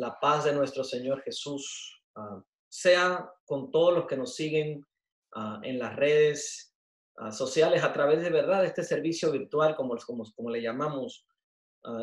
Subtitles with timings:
[0.00, 4.82] la paz de nuestro Señor Jesús ah, sea con todos los que nos siguen
[5.34, 6.74] ah, en las redes
[7.18, 11.26] ah, sociales a través de verdad este servicio virtual, como, como, como le llamamos.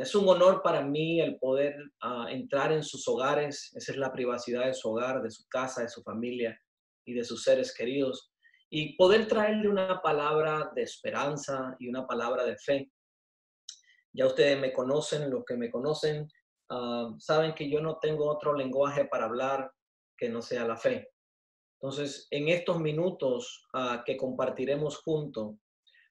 [0.02, 1.75] es un honor para mí el poder
[2.30, 5.89] entrar en sus hogares, esa es la privacidad de su hogar, de su casa, de
[5.89, 6.60] su familia
[7.06, 8.32] y de sus seres queridos,
[8.71, 12.92] y poder traerle una palabra de esperanza y una palabra de fe.
[14.14, 16.28] Ya ustedes me conocen, los que me conocen,
[16.70, 19.71] Ah, saben que yo no tengo otro lenguaje para hablar
[20.18, 21.10] que no sea la fe.
[21.80, 25.56] Entonces, en estos minutos ah, que compartiremos juntos,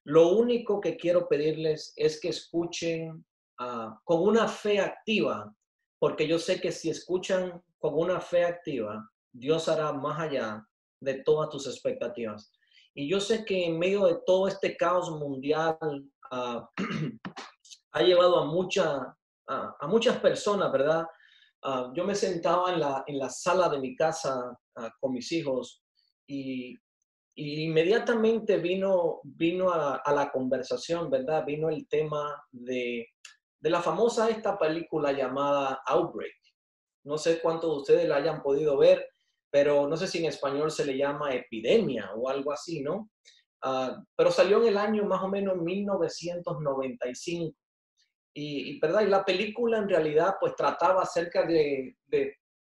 [0.04, 3.24] lo único que quiero pedirles es que escuchen
[3.58, 5.52] ah, con una fe activa,
[5.98, 10.64] porque yo sé que si escuchan con una fe activa, Dios hará más allá
[11.00, 12.52] de todas tus expectativas.
[12.94, 15.76] Y yo sé que en medio de todo este caos mundial
[16.30, 19.16] ha llevado a mucha
[19.48, 21.06] a, muchas personas, ¿verdad?
[21.62, 25.30] Ah, yo me sentaba en la, en la sala de mi casa ah, con mis
[25.32, 25.82] hijos
[26.26, 26.76] y,
[27.38, 31.44] inmediatamente vino, vino a, la conversación, ¿verdad?
[31.44, 33.08] Vino el tema de,
[33.60, 36.34] de la famosa esta película llamada Outbreak.
[37.04, 39.06] No sé cuántos de ustedes la hayan podido ver,
[39.50, 43.10] pero no sé si en español se le llama epidemia o algo así, ¿no?
[43.62, 47.54] Ah, pero salió en el año más o menos 1995.
[48.38, 49.00] Y, ¿verdad?
[49.00, 51.96] y la película en realidad pues trataba acerca de,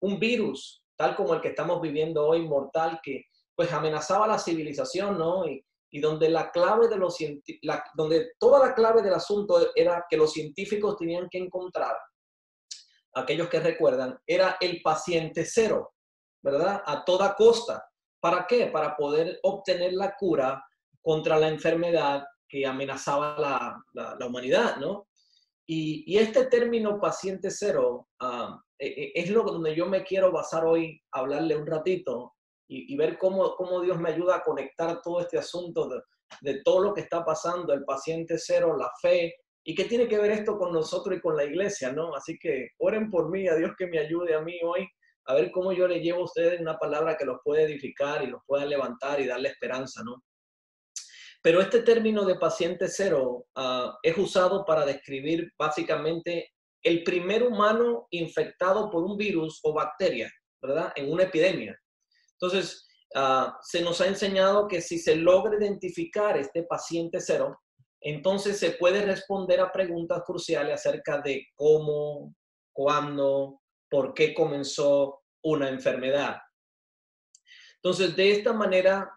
[0.02, 3.24] un virus, tal como el que estamos viviendo hoy, mortal, que
[3.56, 5.48] pues amenazaba la civilización, ¿no?
[5.48, 5.66] Y,
[6.02, 7.18] donde la clave de los
[7.62, 11.96] la, donde toda la clave del asunto era que los científicos tenían que encontrar,
[13.14, 15.94] aquellos que recuerdan, era el paciente cero,
[16.42, 16.82] ¿verdad?
[16.86, 17.86] A toda costa.
[18.20, 18.68] ¿Para qué?
[18.68, 20.66] Para poder obtener la cura
[21.00, 23.38] contra la enfermedad que amenazaba
[23.94, 25.08] la, la humanidad, ¿no?
[25.66, 28.10] Y, este término paciente cero
[28.78, 32.34] e, e, es lo donde yo me quiero basar hoy, hablarle un ratito
[32.68, 36.02] y, ver cómo, cómo, Dios me ayuda a conectar todo este asunto de,
[36.42, 40.18] de, todo lo que está pasando, el paciente cero, la fe, y qué tiene que
[40.18, 42.16] ver esto con nosotros y con la iglesia, ¿no?
[42.16, 44.88] Así que oren por mí, a Dios que me ayude a mí hoy,
[45.26, 48.28] a ver cómo yo le llevo a ustedes una palabra que los puede edificar y
[48.28, 50.22] los pueda levantar y darle esperanza, ¿no?
[51.44, 58.08] Pero este término de paciente cero ah, es usado para describir básicamente el primer humano
[58.12, 60.32] infectado por un virus o bacteria,
[60.62, 60.94] ¿verdad?
[60.96, 61.78] En una epidemia.
[62.40, 67.60] Entonces, ah, se nos ha enseñado que si se logra identificar este paciente cero,
[68.00, 72.34] entonces se puede responder a preguntas cruciales acerca de cómo,
[72.72, 76.38] cuándo, por qué comenzó una enfermedad.
[77.76, 79.12] Entonces, de esta manera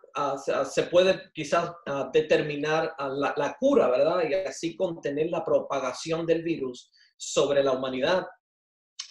[0.70, 1.72] se puede quizás
[2.12, 4.22] determinar la, la, cura, ¿verdad?
[4.28, 8.26] Y así contener la propagación del virus sobre la humanidad.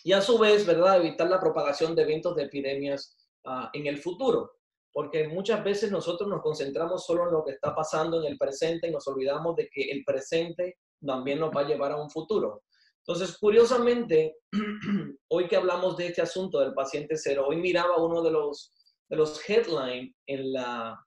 [0.03, 0.97] Y a su vez, ¿verdad?
[0.97, 3.15] Evitar la propagación de eventos de epidemias
[3.73, 4.51] en el futuro.
[4.91, 8.87] Porque muchas veces nosotros nos concentramos solo en lo que está pasando en el presente
[8.87, 12.63] y nos olvidamos de que el presente también nos va a llevar a un futuro.
[13.05, 14.37] Entonces, curiosamente,
[15.29, 18.73] hoy que hablamos de este asunto del paciente cero, hoy miraba uno de los
[19.09, 20.99] de los headlines en, la,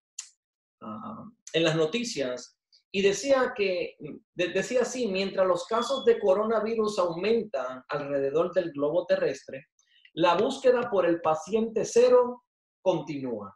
[0.81, 2.59] ah, en las noticias
[2.91, 3.97] y decía que,
[4.35, 9.67] decía así, mientras los casos de coronavirus aumentan alrededor del globo terrestre,
[10.15, 12.45] la búsqueda por el paciente cero
[12.81, 13.55] continúa.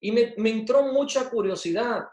[0.00, 2.04] Y me, entró mucha curiosidad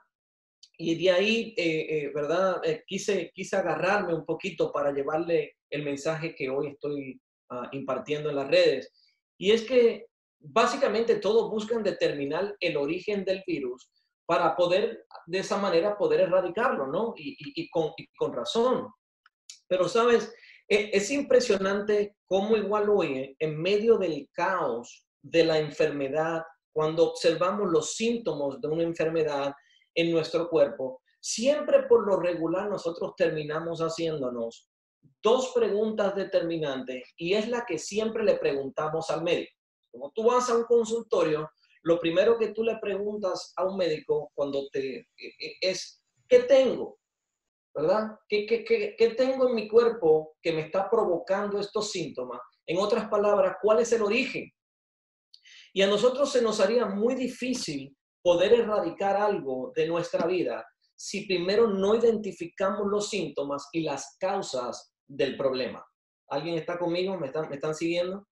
[0.78, 2.62] y de ahí, eh, eh, ¿verdad?
[2.64, 7.22] Eh, quise, quise agarrarme un poquito para llevarle el mensaje que hoy estoy
[7.52, 8.92] ah, impartiendo en las redes.
[9.38, 10.08] Y es que
[10.40, 13.90] básicamente todos buscan determinar el origen del virus
[14.26, 17.14] para poder, de esa manera, poder erradicarlo, ¿no?
[17.18, 18.88] Y, con, razón.
[19.68, 20.34] Pero, ¿sabes?
[20.68, 27.72] E, es, impresionante cómo igual hoy, en medio del caos de la enfermedad, cuando observamos
[27.72, 29.52] los síntomas de una enfermedad
[29.96, 34.70] en nuestro cuerpo, siempre por lo regular nosotros terminamos haciéndonos
[35.22, 39.59] dos preguntas determinantes y es la que siempre le preguntamos al médico.
[39.92, 41.50] Como tú vas a un consultorio,
[41.84, 46.40] lo primero que tú le preguntas a un médico cuando te e, e, es, ¿qué
[46.40, 47.00] tengo?
[47.74, 48.18] ¿Verdad?
[48.28, 52.40] ¿Qué, qué, qué, qué tengo en mi cuerpo que me está provocando estos síntomas?
[52.66, 54.52] En otras palabras, ¿cuál es el origen?
[55.74, 60.66] Y a nosotros se nos haría muy difícil poder erradicar algo de nuestra vida
[60.96, 65.86] si primero no identificamos los síntomas y las causas del problema.
[66.28, 67.18] ¿Alguien está conmigo?
[67.18, 68.28] ¿Me están, me están siguiendo?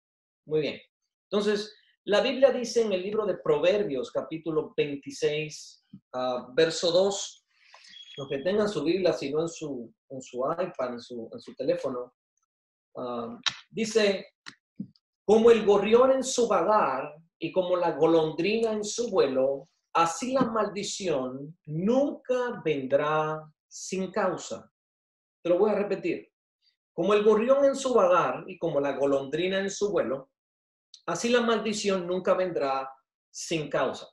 [0.46, 0.82] Muy bien.
[1.30, 1.76] Entonces,
[2.06, 7.46] la Biblia dice en el libro de Proverbios, capítulo 26, ah, verso 2,
[8.18, 11.40] los que tengan su Biblia, si no en su, en su iPad, en su, en
[11.40, 12.14] su teléfono,
[12.96, 13.38] ah,
[13.70, 14.28] dice,
[15.26, 20.46] como el gorrión en su vagar y como la golondrina en su vuelo, así la
[20.46, 24.72] maldición nunca vendrá sin causa.
[25.44, 26.30] Te lo voy a repetir.
[26.94, 30.30] Como el gorrión en su vagar y como la golondrina en su vuelo,
[31.08, 32.90] así la maldición nunca vendrá
[33.32, 34.08] sin causa.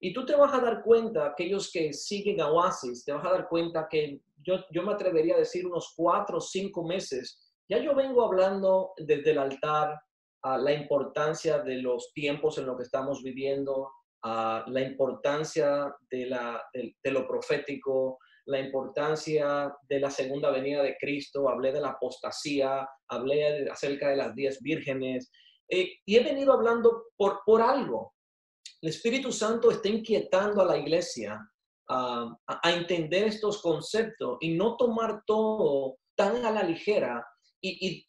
[0.00, 3.30] Y tú te vas a dar cuenta, aquellos que siguen a Oasis, te vas a
[3.30, 7.78] dar cuenta que yo, yo me atrevería a decir unos cuatro o cinco meses, ya
[7.78, 9.96] yo vengo hablando desde el altar
[10.42, 13.90] a la importancia de los tiempos en los que estamos viviendo,
[14.24, 20.96] a la importancia de, la, de, lo profético, la importancia de la segunda venida de
[20.98, 25.30] Cristo, hablé de la apostasía, hablé acerca de las diez vírgenes,
[25.74, 28.12] eh, y he venido hablando por, por algo,
[28.82, 31.40] el Espíritu Santo está inquietando a la iglesia
[31.88, 37.26] a, entender estos conceptos y no tomar todo tan a la ligera.
[37.62, 38.06] Y,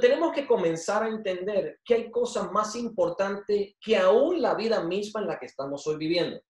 [0.00, 5.20] tenemos que comenzar a entender que hay cosas más importantes que aún la vida misma
[5.20, 6.40] en la que estamos hoy viviendo.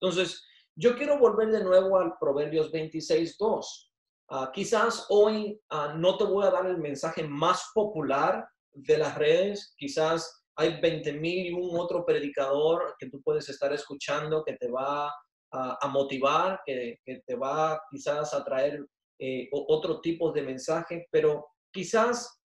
[0.00, 0.42] Entonces,
[0.76, 3.92] yo quiero volver de nuevo al Proverbios 26, 2.
[4.30, 9.16] Ah, quizás hoy ah, no te voy a dar el mensaje más popular de las
[9.16, 14.54] redes, quizás hay 20 mil y un otro predicador que tú puedes estar escuchando que
[14.54, 15.12] te va
[15.52, 18.84] a, motivar, que, te va quizás a traer
[19.20, 22.40] eh, otro tipo de mensaje, pero quizás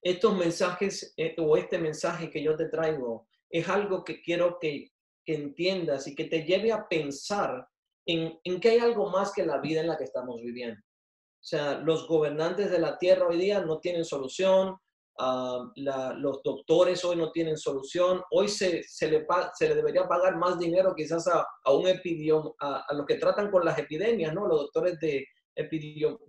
[0.00, 4.90] estos mensajes eh, o este mensaje que yo te traigo es algo que quiero que,
[5.26, 7.66] entiendas y que te lleve a pensar
[8.06, 10.78] en, en que hay algo más que la vida en la que estamos viviendo.
[10.78, 14.76] O sea, los gobernantes de la tierra hoy día no tienen solución,
[15.16, 18.22] Los doctores hoy no tienen solución.
[18.30, 22.56] Hoy se, se, le, se le debería pagar más dinero quizás a, a un epidio,
[22.60, 24.46] a, los que tratan con las epidemias, ¿no?
[24.46, 26.20] Los doctores de epidio,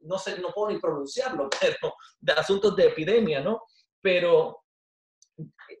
[0.00, 3.62] no sé, no puedo ni pronunciarlo, pero de asuntos de epidemia, ¿no?
[4.02, 4.64] Pero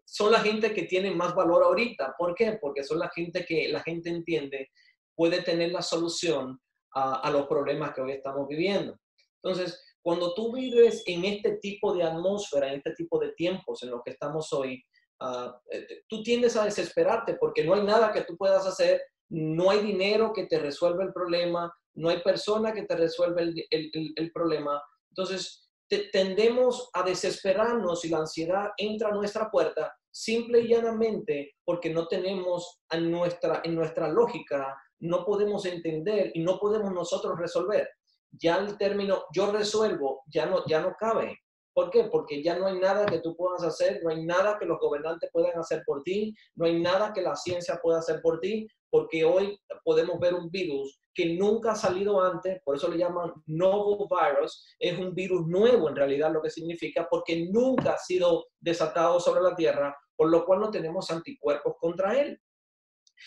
[0.06, 2.14] son la gente que tiene más valor ahorita.
[2.16, 2.58] ¿Por qué?
[2.60, 4.70] Porque son la gente que la gente entiende
[5.14, 6.58] puede tener la solución
[6.94, 8.96] a, a los problemas que hoy estamos viviendo.
[9.42, 13.90] Entonces, cuando tú vives en este tipo de atmósfera, en este tipo de tiempos en
[13.90, 14.82] los que estamos hoy,
[15.22, 19.80] eh, tú tiendes a desesperarte porque no hay nada que tú puedas hacer, no hay
[19.80, 24.82] dinero que te resuelva el problema, no hay persona que te resuelva el, el, problema.
[25.10, 25.68] Entonces,
[26.12, 32.08] tendemos a desesperarnos y la ansiedad entra a nuestra puerta simple y llanamente porque no
[32.08, 37.88] tenemos en nuestra, en nuestra lógica, no podemos entender y no podemos nosotros resolver
[38.32, 41.38] ya el término yo resuelvo ya no, ya no cabe.
[41.72, 42.04] ¿Por qué?
[42.04, 45.30] Porque ya no hay nada que tú puedas hacer, no hay nada que los gobernantes
[45.32, 49.24] puedan hacer por ti, no hay nada que la ciencia pueda hacer por ti, porque
[49.24, 54.06] hoy podemos ver un virus que nunca ha salido antes, por eso le llaman novel
[54.08, 59.20] virus, es un virus nuevo en realidad lo que significa, porque nunca ha sido desatado
[59.20, 62.40] sobre la Tierra, por lo cual no tenemos anticuerpos contra él.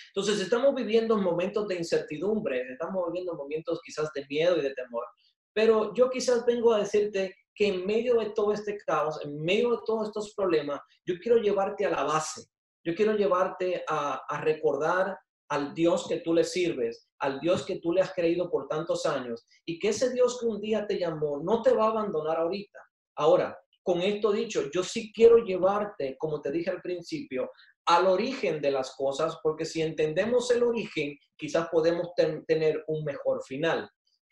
[0.08, 5.06] Entonces, estamos viviendo momentos de incertidumbre, estamos viviendo momentos quizás de miedo y de temor,
[5.54, 9.72] pero yo quizás vengo a decirte que en medio de todo este caos, en medio
[9.72, 12.48] de todos estos problemas, yo quiero llevarte a la base,
[12.84, 15.18] yo quiero llevarte a, a recordar
[15.50, 19.06] al Dios que tú le sirves, al Dios que tú le has creído por tantos
[19.06, 22.38] años y que ese Dios que un día te llamó no te va a abandonar
[22.38, 22.80] ahorita.
[23.16, 27.52] Ahora, con esto dicho, yo sí quiero llevarte, como te dije al principio,
[27.86, 32.10] al origen de las cosas, porque si entendemos el origen, quizás podemos
[32.48, 33.90] tener un mejor final.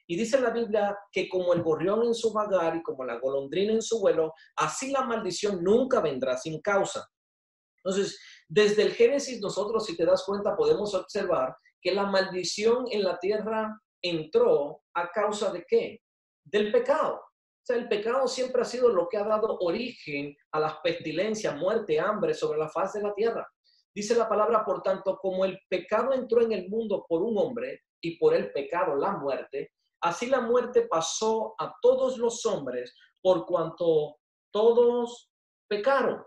[0.07, 3.73] Y dice la Biblia que como el gorrión en su vagar y como la golondrina
[3.73, 7.07] en su vuelo, así la maldición nunca vendrá sin causa.
[7.83, 13.03] Entonces, desde el Génesis nosotros, si te das cuenta, podemos observar que la maldición en
[13.03, 15.99] la tierra entró a causa de qué?
[16.43, 17.21] Del pecado.
[17.61, 21.55] O sea, el pecado siempre ha sido lo que ha dado origen a las pestilencias,
[21.55, 23.47] muerte, hambre sobre la faz de la tierra.
[23.93, 27.81] Dice la palabra, por tanto, como el pecado entró en el mundo por un hombre
[28.01, 33.45] y por el pecado la muerte, así la muerte pasó a todos los hombres por
[33.45, 34.15] cuanto
[34.51, 35.29] todos
[35.67, 36.23] pecaron.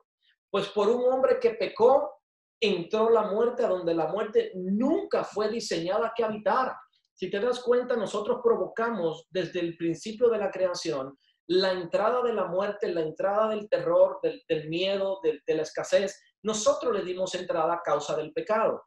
[0.50, 2.20] Pues por un hombre que pecó,
[2.60, 6.78] entró la muerte a donde la muerte nunca fue diseñada que habitara.
[7.14, 11.16] Si te das cuenta, nosotros provocamos desde el principio de la creación
[11.46, 16.20] la entrada de la muerte, la entrada del terror, del, miedo, de, la escasez.
[16.42, 18.82] Nosotros le dimos entrada a causa del pecado.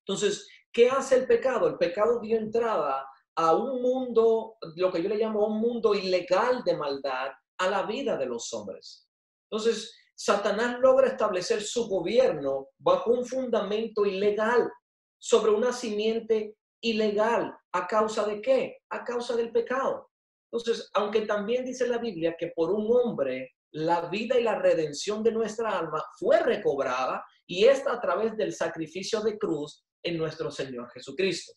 [0.00, 1.68] Entonces, ¿qué hace el pecado?
[1.68, 3.06] El pecado dio entrada
[3.36, 7.82] a un mundo, lo que yo le llamo un mundo ilegal de maldad, a la
[7.84, 9.06] vida de los hombres.
[9.50, 14.70] Entonces, Satanás logra establecer su gobierno bajo un fundamento ilegal
[15.18, 17.56] sobre una simiente ilegal.
[17.72, 18.78] ¿A causa de qué?
[18.90, 20.10] A causa del pecado.
[20.52, 25.22] Entonces, aunque también dice la Biblia que por un hombre la vida y la redención
[25.22, 30.50] de nuestra alma fue recobrada y esta a través del sacrificio de cruz en nuestro
[30.50, 31.52] Señor Jesucristo.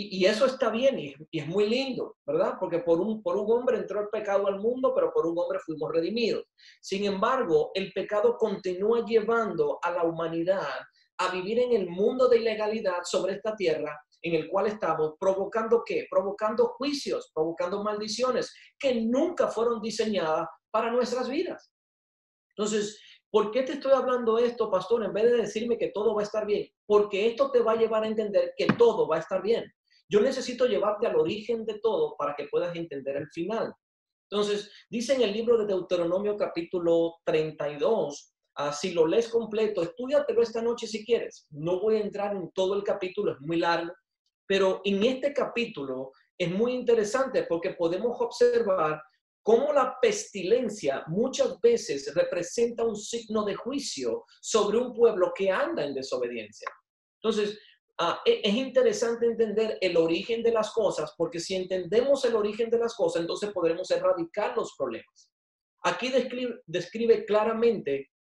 [0.00, 2.54] Y, eso está bien y, es muy lindo, ¿verdad?
[2.60, 5.58] Porque por un, por un hombre entró el pecado al mundo, pero por un hombre
[5.58, 6.44] fuimos redimidos.
[6.80, 10.68] Sin embargo, el pecado continúa llevando a la humanidad
[11.16, 15.82] a vivir en el mundo de ilegalidad sobre esta tierra en el cual estamos, provocando
[15.84, 16.06] qué?
[16.10, 21.72] Provocando juicios, provocando maldiciones que nunca fueron diseñadas para nuestras vidas.
[22.56, 25.04] Entonces, ¿por qué te estoy hablando esto, pastor?
[25.04, 27.76] En vez de decirme que todo va a estar bien, porque esto te va a
[27.76, 29.64] llevar a entender que todo va a estar bien.
[30.10, 33.72] Yo necesito llevarte al origen de todo para que puedas entender el final.
[34.30, 40.42] Entonces, dice en el libro de Deuteronomio capítulo 32, ah, si lo lees completo, estudiatelo
[40.42, 41.46] esta noche si quieres.
[41.50, 43.92] No voy a entrar en todo el capítulo, es muy largo,
[44.48, 49.00] pero en este capítulo es muy interesante porque podemos observar
[49.42, 55.84] cómo la pestilencia muchas veces representa un signo de juicio sobre un pueblo que anda
[55.84, 56.68] en desobediencia.
[57.22, 57.58] Entonces,
[58.00, 62.70] Ah, e, es interesante entender el origen de las cosas, porque si entendemos el origen
[62.70, 65.32] de las cosas, entonces podremos erradicar los problemas.
[65.82, 68.12] Aquí describe, describe claramente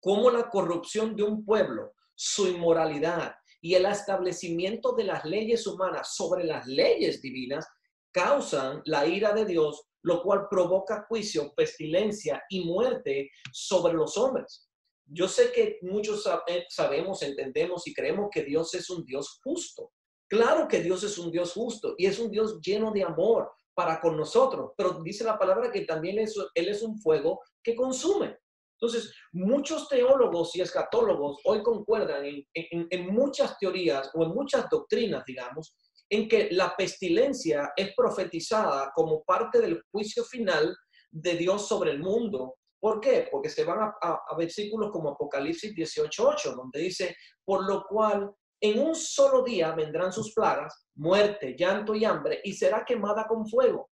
[0.00, 6.14] cómo la corrupción de un pueblo, su inmoralidad y el establecimiento de las leyes humanas
[6.14, 7.66] sobre las leyes divinas
[8.12, 14.68] causan la ira de Dios, lo cual provoca juicio, pestilencia y muerte sobre los hombres.
[15.06, 19.92] Yo sé que muchos eh, sabemos, entendemos y creemos que Dios es un Dios justo.
[20.28, 24.00] Claro que Dios es un Dios justo y es un Dios lleno de amor para
[24.00, 28.38] con nosotros, pero dice la palabra que también Él es un fuego que consume.
[28.80, 35.24] Entonces, muchos teólogos y escatólogos hoy concuerdan en, en, muchas teorías o en muchas doctrinas,
[35.26, 35.76] digamos,
[36.08, 40.74] en que la pestilencia es profetizada como parte del juicio final
[41.10, 43.28] de Dios sobre el mundo ¿Por qué?
[43.30, 48.32] Porque se van a, versículos como Apocalipsis 18.8, donde dice, por lo cual
[48.62, 53.46] en un solo día vendrán sus plagas, muerte, llanto y hambre, y será quemada con
[53.46, 53.90] fuego,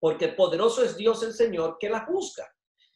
[0.00, 2.46] porque poderoso es Dios el Señor que la juzga.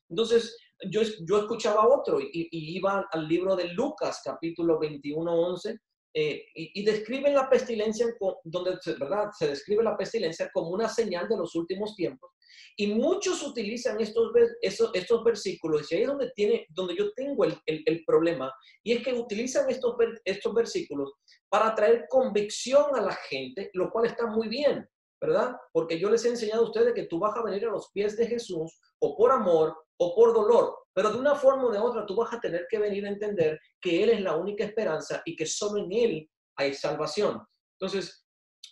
[0.08, 0.56] Entonces,
[0.90, 1.02] yo,
[1.38, 5.78] escuchaba otro y, y, iba al libro de Lucas, capítulo 21, 11,
[6.14, 8.06] eh, y, describen la pestilencia,
[8.44, 9.30] donde ¿verdad?
[9.38, 12.30] se describe la pestilencia como una señal de los últimos tiempos.
[12.76, 17.56] Y muchos utilizan estos, estos, versículos, y ahí es donde, tiene, donde yo tengo el,
[17.64, 21.12] el, el, problema, y es que utilizan estos, estos versículos
[21.48, 24.86] para traer convicción a la gente, lo cual está muy bien,
[25.20, 25.56] ¿verdad?
[25.72, 28.16] Porque yo les he enseñado a ustedes que tú vas a venir a los pies
[28.16, 32.06] de Jesús, o por amor, o por dolor, pero de una forma o de otra
[32.06, 35.34] tú vas a tener que venir a entender que Él es la única esperanza y
[35.34, 37.44] que solo en Él hay salvación.
[37.78, 38.24] Entonces,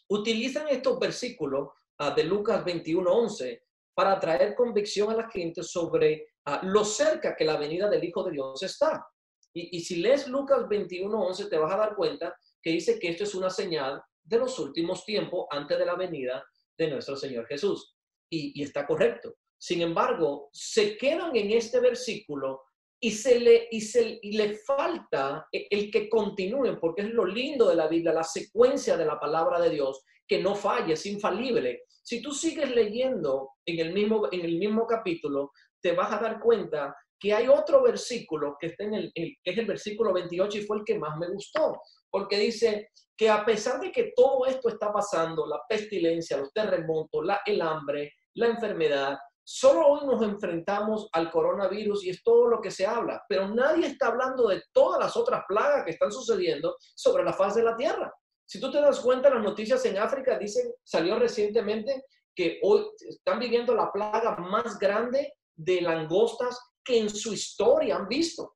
[0.08, 1.68] utilizan estos versículos
[2.00, 3.60] uh, de Lucas 21:11
[3.94, 8.22] para traer convicción a la gente sobre uh, lo cerca que la venida del Hijo
[8.24, 9.04] de Dios está.
[9.52, 13.24] Y, y si lees Lucas 21:11 te vas a dar cuenta que dice que esto
[13.24, 16.44] es una señal de los últimos tiempos antes de la venida
[16.78, 17.96] de nuestro Señor Jesús.
[18.32, 19.34] Y está correcto.
[19.60, 22.62] Sin embargo, se quedan en este versículo
[22.98, 27.68] y se le, y se, y le falta el que continúen, porque es lo lindo
[27.68, 31.82] de la Biblia, la secuencia de la palabra de Dios, que no falle, es infalible.
[32.02, 35.52] Si tú sigues leyendo en el mismo, en el mismo capítulo,
[35.82, 39.58] te vas a dar cuenta que hay otro versículo que, está en el, que es
[39.58, 43.78] el versículo 28 y fue el que más me gustó, porque dice que a pesar
[43.78, 49.18] de que todo esto está pasando, la pestilencia, los terremotos, el hambre, la enfermedad,
[49.52, 53.88] Solo hoy nos enfrentamos al coronavirus y es todo lo que se habla, pero nadie
[53.88, 57.76] está hablando de todas las otras plagas que están sucediendo sobre la faz de la
[57.76, 58.14] Tierra.
[58.46, 63.40] Si tú te das cuenta, las noticias en África dicen, salió recientemente que hoy están
[63.40, 68.54] viviendo la plaga más grande de langostas que en su historia han visto,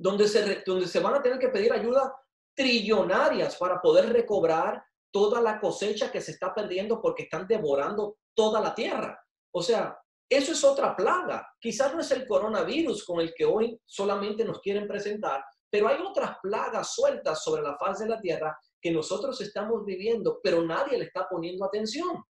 [0.00, 2.12] donde se, donde se van a tener que pedir ayuda
[2.56, 4.82] trillonarias para poder recobrar
[5.12, 9.16] toda la cosecha que se está perdiendo porque están devorando toda la tierra.
[9.54, 9.96] O sea,
[10.28, 11.46] eso es otra plaga.
[11.60, 16.00] Quizás no es el coronavirus con el que hoy solamente nos quieren presentar, pero hay
[16.00, 20.98] otras plagas sueltas sobre la faz de la tierra que nosotros estamos viviendo, pero nadie
[20.98, 22.22] le está poniendo atención.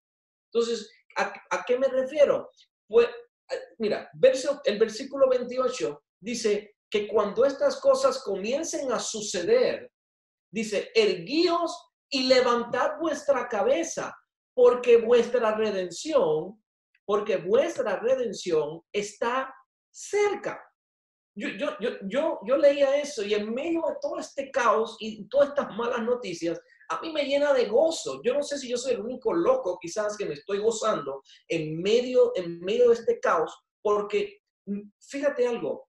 [0.52, 2.50] Entonces, ¿a, qué me refiero?
[2.88, 3.08] Pues,
[3.78, 4.10] mira,
[4.66, 9.92] el versículo 28 dice que cuando estas cosas comiencen a suceder,
[10.52, 14.16] dice, erguíos y levantad vuestra cabeza,
[14.54, 16.61] porque vuestra redención
[17.06, 19.54] porque vuestra redención está
[19.92, 20.62] cerca.
[21.36, 25.28] Yo, yo, yo, yo, yo leía eso y en medio de todo este caos y
[25.30, 28.22] todas estas malas noticias, a mí me llena de gozo.
[28.24, 31.82] Yo no sé si yo soy el único loco quizás que me estoy gozando en
[31.82, 34.42] medio, en medio de este caos, porque
[35.00, 35.88] fíjate algo,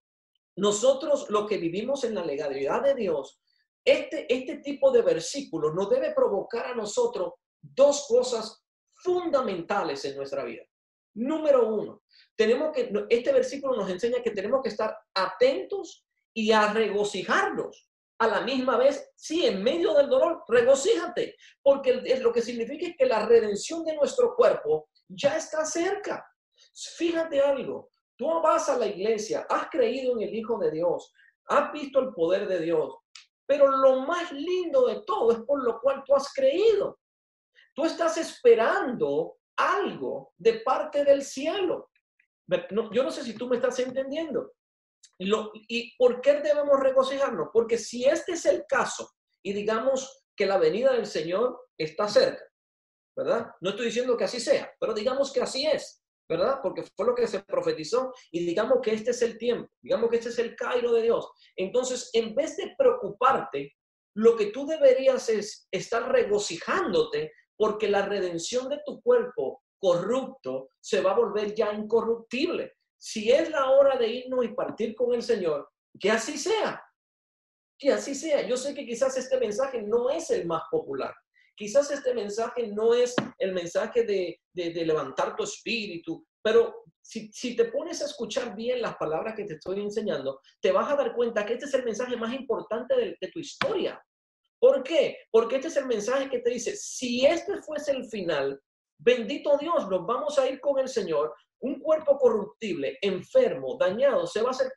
[0.57, 3.41] nosotros lo que vivimos en la legalidad de Dios,
[3.85, 8.65] este, este tipo de versículos nos debe provocar a nosotros dos cosas
[8.95, 10.63] fundamentales en nuestra vida.
[11.15, 12.03] Número uno,
[12.37, 16.05] tenemos que, este versículo nos enseña que tenemos que estar atentos
[16.35, 17.89] y a regocijarnos
[18.19, 22.97] a la misma vez, sí, en medio del dolor, regocíjate, porque lo que significa es
[22.97, 26.25] que la redención de nuestro cuerpo ya está cerca.
[26.97, 31.13] Fíjate algo, tú vas a la iglesia, has creído en el Hijo de Dios,
[31.47, 32.97] has visto el poder de Dios,
[33.45, 37.01] pero lo más lindo de todo es por lo cual tú has creído.
[37.75, 41.91] Tú estás esperando algo de parte del cielo.
[42.49, 44.53] yo no sé si tú me estás entendiendo.
[45.19, 47.49] ¿Y por qué debemos regocijarnos?
[47.53, 49.11] Porque si este es el caso
[49.43, 52.45] y digamos que la venida del Señor está cerca,
[53.17, 53.51] ¿verdad?
[53.61, 56.61] No estoy diciendo que así sea, pero digamos que así es, ¿verdad?
[56.63, 60.17] Porque fue lo que se profetizó y digamos que este es el tiempo, digamos que
[60.17, 61.31] este es el Cairo de Dios.
[61.57, 63.77] Entonces, en vez de preocuparte,
[64.15, 71.01] lo que tú deberías es estar regocijándote porque la redención de tu cuerpo corrupto se
[71.01, 72.75] va a volver ya incorruptible.
[72.97, 75.69] Si es la hora de irnos y partir con el Señor,
[75.99, 76.81] que así sea.
[77.79, 78.47] Que así sea.
[78.47, 81.13] Yo sé que quizás este mensaje no es el más popular.
[81.57, 88.01] Quizás este mensaje no es el mensaje de, levantar tu espíritu, pero si, te pones
[88.03, 91.55] a escuchar bien las palabras que te estoy enseñando, te vas a dar cuenta que
[91.55, 94.01] este es el mensaje más importante de tu historia.
[94.63, 95.17] ¿Por qué?
[95.33, 98.63] Porque este es el mensaje que te dice, si este fuese el final,
[98.97, 101.35] bendito Dios, nos vamos a ir con el Señor.
[101.63, 104.73] Un cuerpo corruptible, enfermo, dañado, se va a hacer,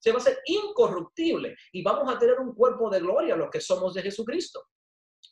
[0.00, 3.62] se va a hacer incorruptible y vamos a tener un cuerpo de gloria, los que
[3.62, 4.62] somos de Jesucristo.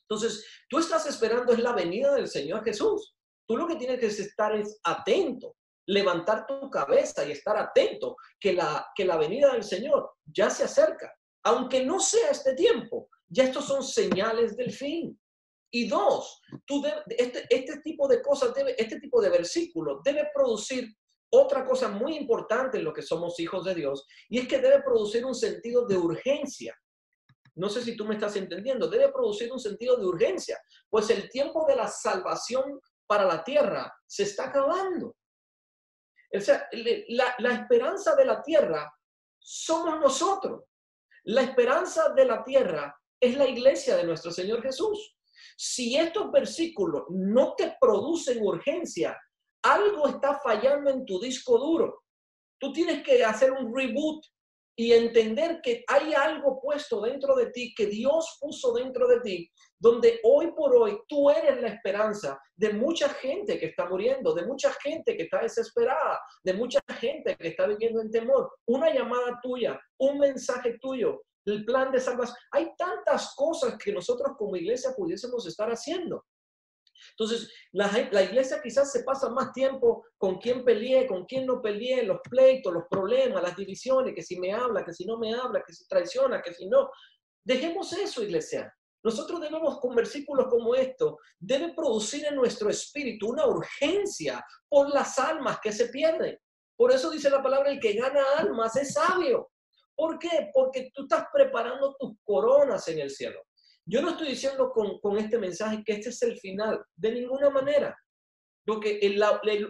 [0.08, 3.14] Entonces, tú estás esperando es la venida del Señor Jesús.
[3.46, 8.54] Tú lo que tienes que estar es atento, levantar tu cabeza y estar atento que
[8.54, 11.14] la, que la venida del Señor ya se acerca.
[11.44, 15.18] Aunque no sea este tiempo, ya estos son señales del fin.
[15.72, 20.92] Y dos, tú este, este tipo de cosas, debe, este tipo de versículos debe producir
[21.32, 24.82] otra cosa muy importante en lo que somos hijos de Dios, y es que debe
[24.82, 26.76] producir un sentido de urgencia.
[27.54, 31.30] No sé si tú me estás entendiendo, debe producir un sentido de urgencia, pues el
[31.30, 35.16] tiempo de la salvación para la tierra se está acabando.
[36.32, 36.68] O sea,
[37.08, 38.92] la, la esperanza de la tierra
[39.38, 40.64] somos nosotros.
[41.24, 45.16] La esperanza de la tierra es la iglesia de nuestro Señor Jesús.
[45.56, 49.16] Si estos versículos no te producen urgencia,
[49.62, 52.02] algo está fallando en tu disco duro.
[52.58, 54.24] Tú tienes que hacer un reboot
[54.76, 59.50] y entender que hay algo puesto dentro de ti, que Dios puso dentro de ti,
[59.78, 64.46] donde hoy por hoy tú eres la esperanza de mucha gente que está muriendo, de
[64.46, 68.50] mucha gente que está desesperada, de mucha gente que está viviendo en temor.
[68.66, 72.36] Una llamada tuya, un mensaje tuyo, el plan de salvación.
[72.52, 76.24] Hay tantas cosas que nosotros como iglesia pudiésemos estar haciendo.
[77.12, 81.60] Entonces, la, la, iglesia quizás se pasa más tiempo con quién peleé, con quién no
[81.62, 85.34] peleé, los pleitos, los problemas, las divisiones, que si me habla, que si no me
[85.34, 86.90] habla, que si traiciona, que si no.
[87.44, 88.72] Dejemos eso, iglesia.
[89.02, 95.18] Nosotros debemos, con versículos como esto, debe producir en nuestro espíritu una urgencia por las
[95.18, 96.38] almas que se pierden.
[96.76, 99.50] Por eso dice la palabra, el que gana almas es sabio.
[100.00, 100.48] ¿Por qué?
[100.54, 103.42] Porque tú estás preparando tus coronas en el cielo.
[103.84, 107.94] Yo no estoy diciendo con, este mensaje que este es el final, de ninguna manera.
[108.64, 109.22] Porque el,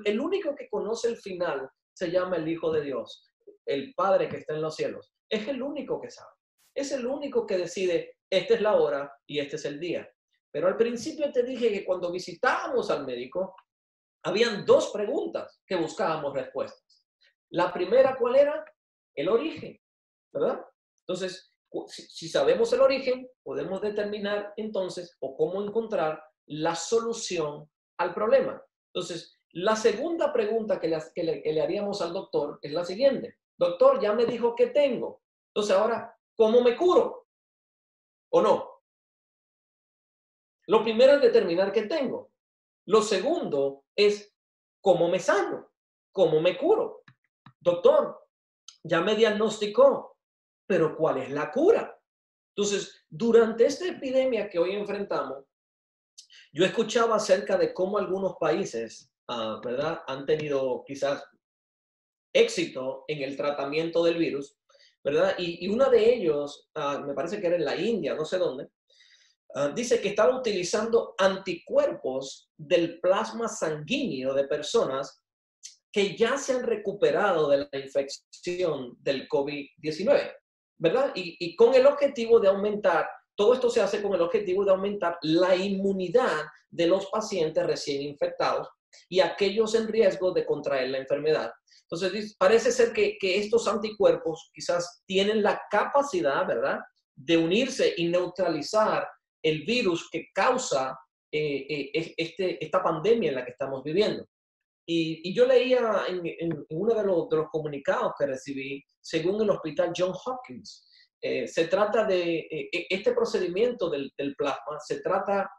[0.05, 3.29] el, único que conoce el final se llama el Hijo de Dios,
[3.66, 5.12] el Padre que está en los cielos.
[5.29, 6.31] Es el único que sabe.
[6.77, 10.09] Es el único que decide, esta es la hora y este es el día.
[10.53, 13.57] Pero al principio te dije que cuando visitábamos al médico,
[14.23, 17.05] habían dos preguntas que buscábamos respuestas.
[17.51, 18.64] La primera, ¿cuál era?
[19.16, 19.77] El origen.
[20.33, 20.64] ¿Verdad?
[21.07, 21.53] Entonces,
[21.88, 28.62] si, sabemos el origen, podemos determinar entonces o cómo encontrar la solución al problema.
[28.93, 33.38] Entonces, la segunda pregunta que le, que le haríamos al doctor es la siguiente.
[33.57, 35.23] Doctor, ya me dijo que tengo.
[35.49, 37.27] Entonces, ahora, ¿cómo me curo?
[38.31, 38.71] ¿O no?
[40.66, 42.31] Lo primero es determinar qué tengo.
[42.87, 44.33] Lo segundo es
[44.81, 45.71] cómo me sano,
[46.12, 47.03] cómo me curo.
[47.61, 48.27] Doctor,
[48.83, 50.16] ya me diagnosticó,
[50.70, 52.00] pero ¿cuál es la cura?
[52.54, 55.44] Entonces, durante esta epidemia que hoy enfrentamos,
[56.52, 61.24] yo escuchaba acerca de cómo algunos países, ah, ¿verdad?, han tenido quizás
[62.33, 64.56] éxito en el tratamiento del virus,
[65.02, 65.35] ¿verdad?
[65.38, 68.68] Y, uno de ellos, ah, me parece que era en la India, no sé dónde,
[69.56, 75.20] ah, dice que estaba utilizando anticuerpos del plasma sanguíneo de personas
[75.90, 80.37] que ya se han recuperado de la infección del COVID-19,
[80.81, 81.12] ¿verdad?
[81.14, 85.19] Y, con el objetivo de aumentar, todo esto se hace con el objetivo de aumentar
[85.23, 88.69] la inmunidad de los pacientes recién infectados
[89.09, 91.53] y aquellos en riesgo de contraer la enfermedad.
[91.83, 96.81] Entonces, parece ser que, estos anticuerpos quizás tienen la capacidad, ¿verdad?,
[97.14, 99.07] de unirse y neutralizar
[99.43, 100.99] el virus que causa
[101.31, 104.27] eh, eh, este, esta pandemia en la que estamos viviendo.
[104.87, 110.87] Y, yo leía en, uno de los, comunicados que recibí, según el hospital John Hopkins,
[111.23, 112.49] eh, se trata de
[112.88, 115.51] este procedimiento del, plasma, se trata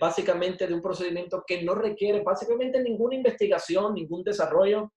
[0.00, 4.90] básicamente de un procedimiento que no requiere básicamente ninguna investigación, ningún desarrollo,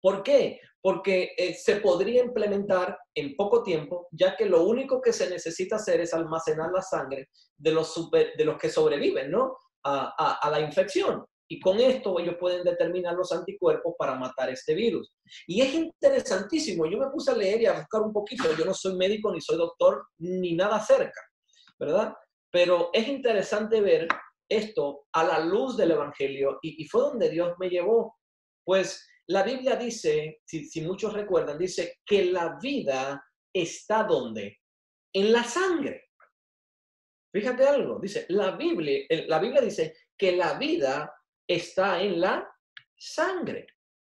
[0.00, 0.60] ¿Por qué?
[0.80, 5.76] Porque eh, se podría implementar en poco tiempo, ya que lo único que se necesita
[5.76, 9.56] hacer es almacenar la sangre de los, de los que sobreviven ¿no?
[9.84, 11.24] a, a la infección.
[11.48, 15.12] Y con esto ellos pueden determinar los anticuerpos para matar este virus.
[15.46, 16.86] Y es interesantísimo.
[16.86, 18.44] Yo me puse a leer y a buscar un poquito.
[18.56, 21.20] Yo no soy médico, ni soy doctor, ni nada cerca,
[21.78, 22.14] ¿verdad?
[22.50, 24.08] Pero es interesante ver
[24.50, 28.16] esto a la luz del Evangelio y, y fue donde Dios me llevó.
[28.64, 34.58] Pues la Biblia dice, si, muchos recuerdan, dice que la vida está donde?
[35.12, 36.06] En la sangre.
[37.30, 41.12] Fíjate algo, dice, la Biblia, la Biblia dice que la vida
[41.48, 42.48] está en la
[42.96, 43.66] sangre.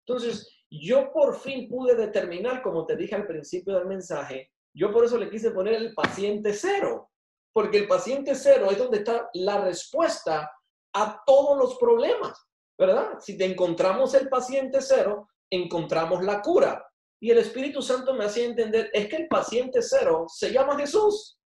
[0.06, 5.04] Entonces, yo por fin pude determinar, como te dije al principio del mensaje, yo por
[5.04, 7.10] eso le quise poner el paciente cero,
[7.52, 10.50] porque el paciente cero es donde está la respuesta
[10.92, 12.46] a todos los problemas.
[12.78, 13.18] ¿verdad?
[13.20, 16.84] Si te encontramos el paciente cero, encontramos la cura.
[17.20, 21.38] Y el Espíritu Santo me hacía entender, es que el paciente cero se llama Jesús.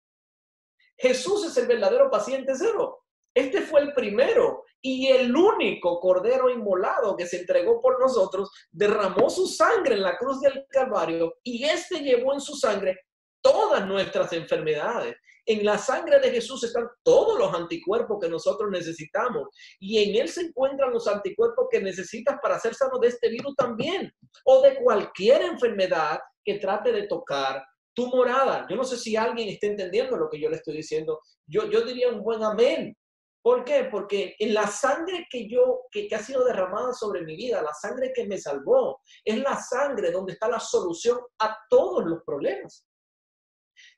[0.96, 3.04] Jesús es el verdadero paciente cero.
[3.34, 9.28] Este fue el primero y el único cordero inmolado que se entregó por nosotros, derramó
[9.28, 12.98] su sangre en la cruz del Calvario y este llevó en su sangre
[13.42, 15.16] todas nuestras enfermedades.
[15.46, 20.28] En la sangre de Jesús están todos los anticuerpos que nosotros necesitamos y en Él
[20.28, 24.12] se encuentran los anticuerpos que necesitas para ser sano de este virus también
[24.44, 27.64] o de cualquier enfermedad que trate de tocar
[27.94, 28.66] tu morada.
[28.68, 31.20] Yo no sé si alguien está entendiendo lo que yo le estoy diciendo.
[31.46, 32.96] Yo, yo diría un buen amén.
[33.42, 33.88] ¿Por qué?
[33.90, 37.72] Porque en la sangre que yo, que, que, ha sido derramada sobre mi vida, la
[37.72, 42.86] sangre que me salvó, es la sangre donde está la solución a todos los problemas.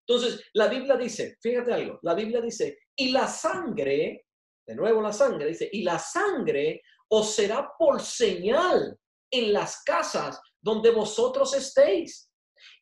[0.06, 4.26] Entonces, la Biblia dice, fíjate algo, la Biblia dice, y la sangre,
[4.66, 8.98] de nuevo la sangre, dice, y la sangre os será por señal
[9.30, 12.30] en las casas donde vosotros estéis.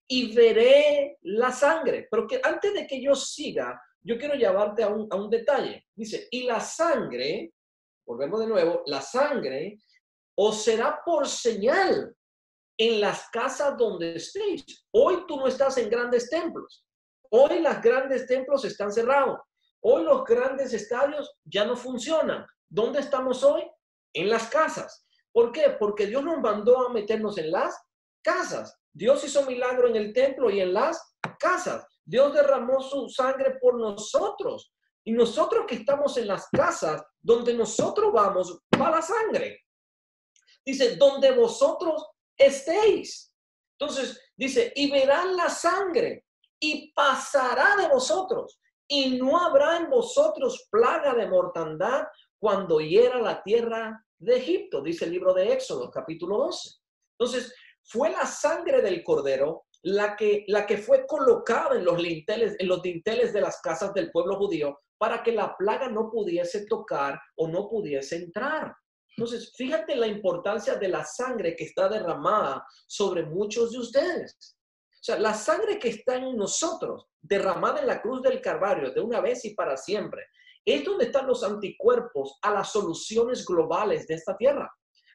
[0.08, 2.08] Y veré la sangre.
[2.10, 5.86] Pero que antes de que yo siga, yo quiero llevarte a un, a un detalle.
[5.94, 7.52] Dice, y la sangre,
[8.06, 9.78] volvemos de nuevo, la sangre
[10.36, 12.14] os será por señal
[12.78, 14.86] en las casas donde estéis.
[14.90, 16.86] Hoy tú no estás en grandes templos.
[17.30, 19.38] Hoy los grandes templos están cerrados.
[19.82, 22.46] Hoy los grandes estadios ya no funcionan.
[22.68, 23.62] ¿Dónde estamos hoy?
[24.14, 25.06] En las casas.
[25.32, 25.76] ¿Por qué?
[25.78, 27.78] Porque Dios nos mandó a meternos en las
[28.22, 28.78] casas.
[28.92, 31.86] Dios hizo milagro en el templo y en las casas.
[32.10, 34.72] Dios derramó su sangre por nosotros.
[35.04, 39.60] Y nosotros que estamos en las casas, donde nosotros vamos, va la sangre.
[40.66, 42.04] Dice, donde vosotros
[42.36, 43.32] estéis.
[43.78, 46.26] Entonces, dice, y verán la sangre
[46.58, 52.06] y pasará de vosotros, y no habrá en vosotros plaga de mortandad
[52.38, 56.70] cuando hiera la tierra de Egipto, dice el libro de Éxodo, capítulo 12.
[57.18, 62.56] Entonces, fue la sangre del cordero la que, la que fue colocada en los linteles,
[62.58, 66.66] en los dinteles de las casas del pueblo judío para que la plaga no pudiese
[66.66, 68.74] tocar o no pudiese entrar.
[69.16, 74.56] Entonces, fíjate la importancia de la sangre que está derramada sobre muchos de ustedes.
[75.00, 79.00] O sea, la sangre que está en nosotros, derramada en la cruz del Calvario de
[79.00, 80.26] una vez y para siempre,
[80.64, 84.70] es donde están los anticuerpos a las soluciones globales de esta tierra.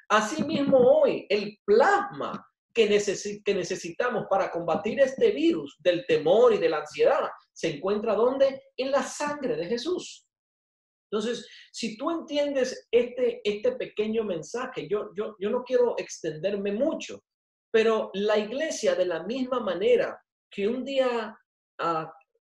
[0.10, 2.44] Asimismo, hoy el plasma
[2.76, 8.64] que, necesitamos para combatir este virus del temor y de la ansiedad se encuentra ¿dónde?
[8.76, 10.28] En la sangre de Jesús.
[11.10, 17.24] Entonces, si tú entiendes este, este pequeño mensaje, yo, yo, yo no quiero extenderme mucho,
[17.72, 21.34] pero la iglesia, de la misma manera que un día
[21.82, 22.06] uh,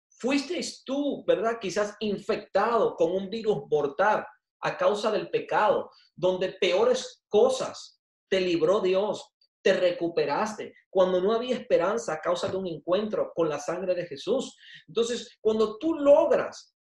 [0.09, 1.59] fuiste tú, ¿verdad?
[1.61, 4.25] Quizás infectado con un virus mortal
[4.61, 9.32] a causa del pecado, donde peores cosas te libró Dios,
[9.63, 14.07] te recuperaste, cuando no había esperanza a causa de un encuentro con la sangre de
[14.07, 14.57] Jesús.
[14.89, 16.75] Entonces, cuando tú logras,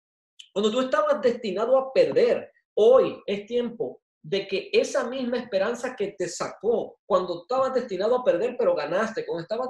[0.53, 6.13] cuando tú estabas destinado a perder, hoy es tiempo de que esa misma esperanza que
[6.17, 9.69] te sacó cuando estabas destinado a perder, pero ganaste, cuando estabas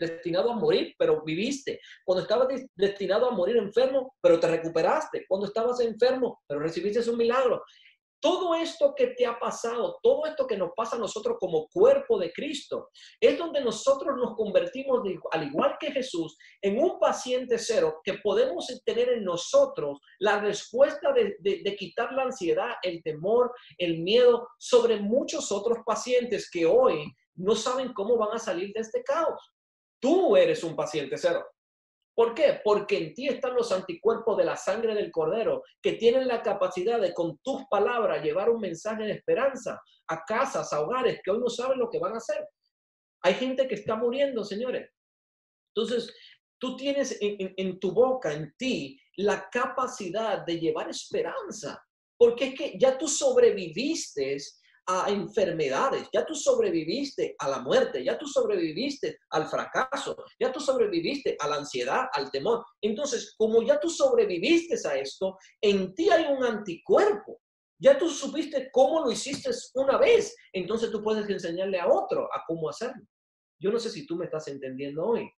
[0.00, 5.46] destinado a morir, pero viviste, cuando estabas destinado a morir enfermo, pero te recuperaste, cuando
[5.46, 7.62] estabas enfermo, pero recibiste un milagro
[8.20, 12.18] todo esto que te ha pasado, todo esto que nos pasa a nosotros como cuerpo
[12.18, 12.88] de Cristo,
[13.20, 15.00] es donde nosotros nos convertimos,
[15.32, 21.12] al igual que Jesús, en un paciente cero que podemos tener en nosotros la respuesta
[21.12, 27.12] de, de quitar la ansiedad, el temor, el miedo sobre muchos otros pacientes que hoy
[27.34, 29.40] no saben cómo van a salir de este caos.
[30.00, 31.44] Tú eres un paciente cero.
[32.20, 32.60] ¿Por qué?
[32.62, 37.00] Porque en ti están los anticuerpos de la sangre del cordero que tienen la capacidad
[37.00, 41.38] de con tus palabras llevar un mensaje de esperanza a casas, a hogares que hoy
[41.38, 42.46] no saben lo que van a hacer.
[43.22, 44.90] Hay gente que está muriendo, señores.
[45.74, 46.14] Entonces,
[46.58, 51.82] tú tienes en, tu boca, en ti, la capacidad de llevar esperanza,
[52.18, 54.36] porque es que ya tú sobreviviste
[54.90, 60.60] a enfermedades, ya tú sobreviviste a la muerte, ya tú sobreviviste al fracaso, ya tú
[60.60, 62.64] sobreviviste a la ansiedad, al temor.
[62.80, 67.40] Entonces, como ya tú sobreviviste a esto, en ti hay un anticuerpo.
[67.78, 72.42] Ya tú supiste cómo lo hiciste una vez, entonces tú puedes enseñarle a otro a
[72.46, 73.02] cómo hacerlo.
[73.58, 75.30] Yo no sé si tú me estás entendiendo hoy.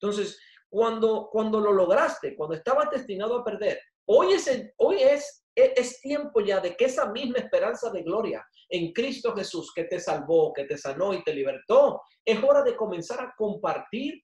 [0.00, 0.38] Entonces,
[0.68, 6.40] cuando, cuando lo lograste, cuando estabas destinado a perder, hoy es, hoy es es tiempo
[6.40, 10.64] ya de que esa misma esperanza de gloria en Cristo Jesús que te salvó, que
[10.64, 14.22] te sanó y te libertó, es hora de comenzar a compartir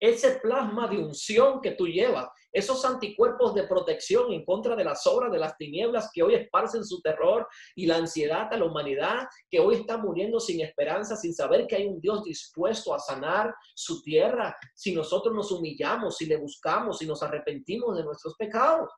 [0.00, 5.06] ese plasma de unción que tú llevas, esos anticuerpos de protección en contra de las
[5.06, 9.26] obras de las tinieblas que hoy esparcen su terror y la ansiedad a la humanidad,
[9.50, 13.54] que hoy está muriendo sin esperanza, sin saber que hay un Dios dispuesto a sanar
[13.74, 18.90] su tierra, si nosotros nos humillamos, si le buscamos, si nos arrepentimos de nuestros pecados.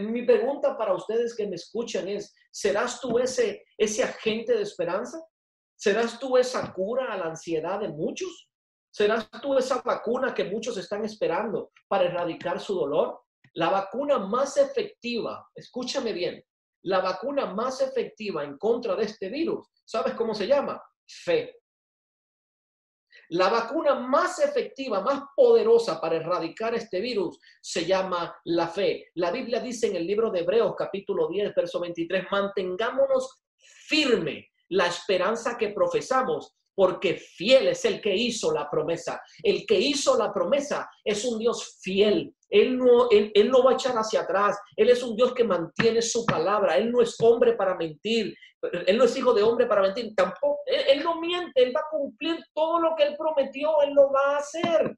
[0.00, 3.64] Mi pregunta para ustedes que me escuchan es, ¿serás tú ese,
[4.02, 5.20] agente de esperanza?
[5.76, 8.48] ¿Serás tú esa cura a la ansiedad de muchos?
[8.90, 13.22] ¿Serás tú esa vacuna que muchos están esperando para erradicar su dolor?
[13.54, 16.44] La vacuna más efectiva, escúchame bien,
[16.84, 20.82] la vacuna más efectiva en contra de este virus, ¿sabes cómo se llama?
[21.06, 21.61] Fe.
[23.32, 29.06] La vacuna más efectiva, más poderosa para erradicar este virus se llama la fe.
[29.14, 34.86] La Biblia dice en el libro de Hebreos capítulo 10, verso 23, mantengámonos firme la
[34.86, 39.22] esperanza que profesamos, porque fiel es el que hizo la promesa.
[39.42, 42.34] El que hizo la promesa es un Dios fiel.
[42.52, 44.58] Él no, él, no va a echar hacia atrás.
[44.76, 46.76] Él es un Dios que mantiene su palabra.
[46.76, 48.36] Él no es hombre para mentir.
[48.86, 50.14] Él no es hijo de hombre para mentir.
[50.14, 51.62] Tampoco, él, no miente.
[51.62, 53.80] Él va a cumplir todo lo que él prometió.
[53.80, 54.94] Él lo va a hacer.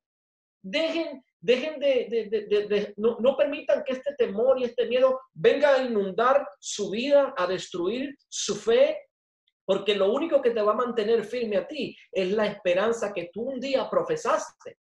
[0.63, 6.49] Dejen, dejen de, no, no, permitan que este temor y este miedo venga a inundar
[6.59, 8.99] su vida, a destruir su fe,
[9.65, 13.31] porque lo único que te va a mantener firme a ti es la esperanza que
[13.33, 14.79] tú un día profesaste,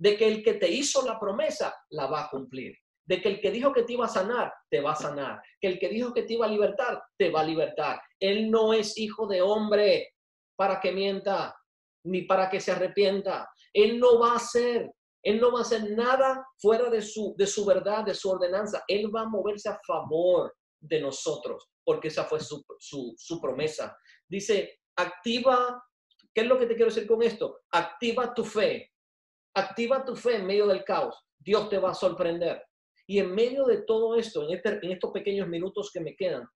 [0.00, 3.40] de que el que te hizo la promesa la va a cumplir, de que el
[3.40, 6.14] que dijo que te iba a sanar, te va a sanar, que el que dijo
[6.14, 8.00] que te iba a libertar, te va a libertar.
[8.18, 10.14] Él no es hijo de hombre
[10.56, 11.54] para que mienta,
[12.06, 13.46] ni para que se arrepienta.
[13.74, 14.90] Él no va a hacer,
[15.22, 18.82] él no va a hacer nada fuera de su, de su verdad, de su ordenanza.
[18.88, 23.94] Él va a moverse a favor de nosotros, porque esa fue su, su, su promesa.
[24.26, 25.84] Dice, activa,
[26.32, 27.60] ¿qué es lo que te quiero decir con esto?
[27.70, 28.89] Activa tu fe,
[29.54, 31.16] activa tu fe en medio del caos.
[31.38, 32.62] Dios te va a sorprender.
[33.06, 36.48] Y en medio de todo esto, en, este, estos pequeños minutos que me quedan,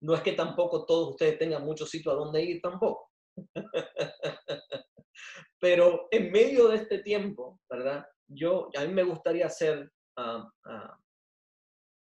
[0.00, 3.10] no es que tampoco todos ustedes tengan mucho sitio a donde ir tampoco.
[5.60, 8.04] Pero en medio de este tiempo, ¿verdad?
[8.26, 10.98] Yo, a mí me gustaría hacer ah, ah,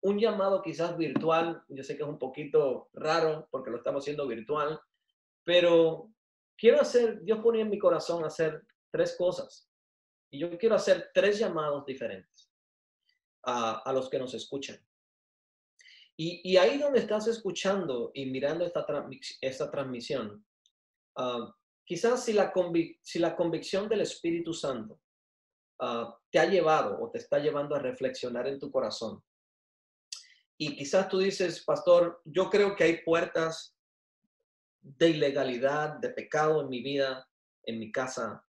[0.03, 4.27] un llamado quizás virtual, yo sé que es un poquito raro porque lo estamos haciendo
[4.27, 4.79] virtual,
[5.45, 6.11] pero
[6.57, 9.69] quiero hacer, Dios ponía en mi corazón hacer tres cosas.
[10.31, 12.51] Y yo quiero hacer tres llamados diferentes
[13.45, 14.79] a, los que nos escuchan.
[16.17, 18.85] Y, ahí donde estás escuchando y mirando esta,
[19.41, 20.45] esta transmisión,
[21.17, 22.53] ah, quizás si la,
[23.03, 25.01] si la convicción del Espíritu Santo
[25.81, 29.23] ah, te ha llevado o te está llevando a reflexionar en tu corazón
[30.61, 33.77] y quizás tú dices, pastor, yo creo que hay puertas
[34.81, 37.29] de ilegalidad, de pecado en mi vida,
[37.63, 38.45] en mi casa.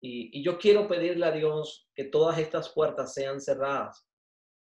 [0.00, 4.06] Y, yo quiero pedirle a Dios que todas estas puertas sean cerradas.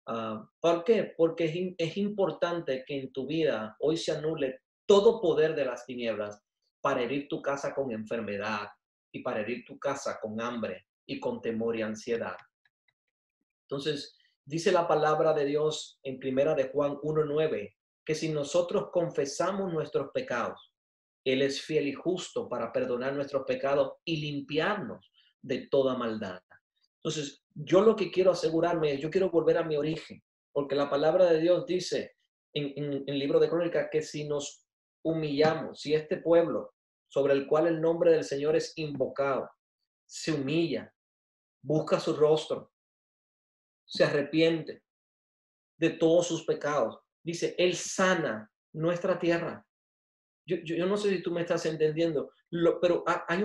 [0.06, 1.14] Ah, ¿Por qué?
[1.16, 5.86] Porque es, es importante que en tu vida hoy se anule todo poder de las
[5.86, 6.42] tinieblas
[6.80, 8.68] para herir tu casa con enfermedad
[9.12, 12.36] y para herir tu casa con hambre y con temor y ansiedad.
[13.62, 19.72] Entonces, Dice la palabra de Dios en primera de Juan 1.9, que si nosotros confesamos
[19.72, 20.74] nuestros pecados,
[21.24, 25.11] Él es fiel y justo para perdonar nuestros pecados y limpiarnos
[25.42, 26.40] de toda maldad.
[26.96, 30.88] Entonces, yo lo que quiero asegurarme es, yo quiero volver a mi origen, porque la
[30.88, 32.12] palabra de Dios dice
[32.54, 34.66] en, el libro de Crónicas que si nos
[35.04, 36.74] humillamos, si este pueblo
[37.08, 39.50] sobre el cual el nombre del Señor es invocado,
[40.06, 40.92] se humilla,
[41.62, 42.72] busca su rostro,
[43.84, 44.82] se arrepiente
[45.76, 49.66] de todos sus pecados, dice, Él sana nuestra tierra.
[50.46, 52.32] Yo, yo, no sé si tú me estás entendiendo,
[52.80, 53.44] pero hay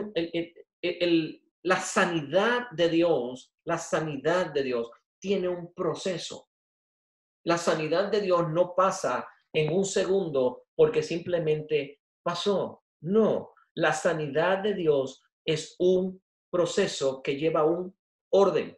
[0.82, 4.90] el, la sanidad de Dios, la sanidad de Dios
[5.20, 6.50] tiene un proceso.
[7.44, 12.84] La sanidad de Dios no pasa en un segundo porque simplemente pasó.
[13.02, 17.96] No, la sanidad de Dios es un proceso que lleva un
[18.32, 18.78] orden.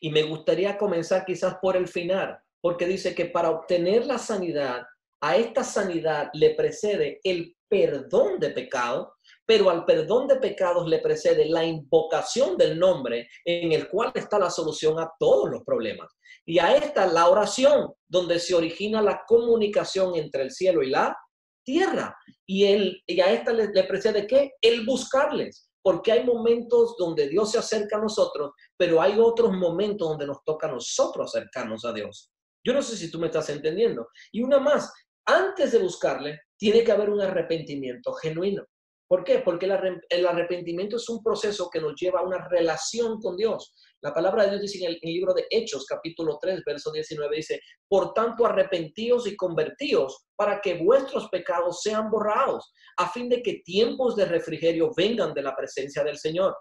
[0.00, 4.86] Y me gustaría comenzar quizás por el final, porque dice que para obtener la sanidad,
[5.20, 9.14] a esta sanidad le precede el perdón de pecado,
[9.48, 14.38] pero al perdón de pecados le precede la invocación del nombre en el cual está
[14.38, 16.12] la solución a todos los problemas.
[16.44, 21.16] Y a esta la oración, donde se origina la comunicación entre el cielo y la
[21.64, 22.14] tierra.
[22.46, 24.50] Y, él, y a esta le, le precede qué?
[24.60, 25.70] El buscarles.
[25.82, 30.44] Porque hay momentos donde Dios se acerca a nosotros, pero hay otros momentos donde nos
[30.44, 32.30] toca a nosotros acercarnos a Dios.
[32.62, 34.08] Yo no sé si tú me estás entendiendo.
[34.30, 34.92] Y una más,
[35.24, 38.66] antes de buscarle, tiene que haber un arrepentimiento genuino.
[39.08, 39.38] ¿Por qué?
[39.38, 39.66] Porque
[40.10, 43.74] el arrepentimiento es un proceso que nos lleva a una relación con Dios.
[44.02, 47.60] La palabra de Dios dice en el, libro de Hechos, capítulo 3, verso 19, dice,
[47.88, 53.62] por tanto arrepentíos y convertíos para que vuestros pecados sean borrados, a fin de que
[53.64, 56.54] tiempos de refrigerio vengan de la presencia del Señor.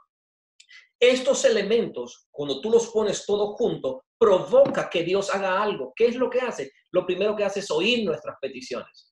[0.99, 5.91] Estos elementos, cuando tú los pones todos juntos, provoca que Dios haga algo.
[5.95, 6.71] ¿Qué es lo que hace?
[6.91, 9.06] Lo primero que hace es oír nuestras peticiones.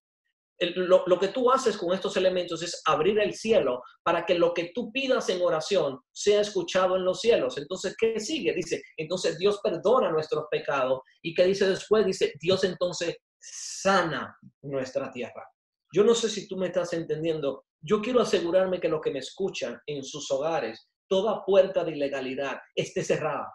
[0.59, 4.53] Lo, lo, que tú haces con estos elementos es abrir el cielo para que lo
[4.53, 7.57] que tú pidas en oración sea escuchado en los cielos.
[7.57, 8.53] Entonces, ¿qué sigue?
[8.53, 11.01] Dice, entonces Dios perdona nuestros pecados.
[11.21, 12.05] ¿Y qué dice después?
[12.05, 15.45] Dice, Dios entonces sana nuestra tierra.
[15.93, 17.65] Yo no sé si tú me estás entendiendo.
[17.81, 22.57] Yo quiero asegurarme que los que me escuchan en sus hogares toda puerta de ilegalidad
[22.75, 23.53] esté cerrada.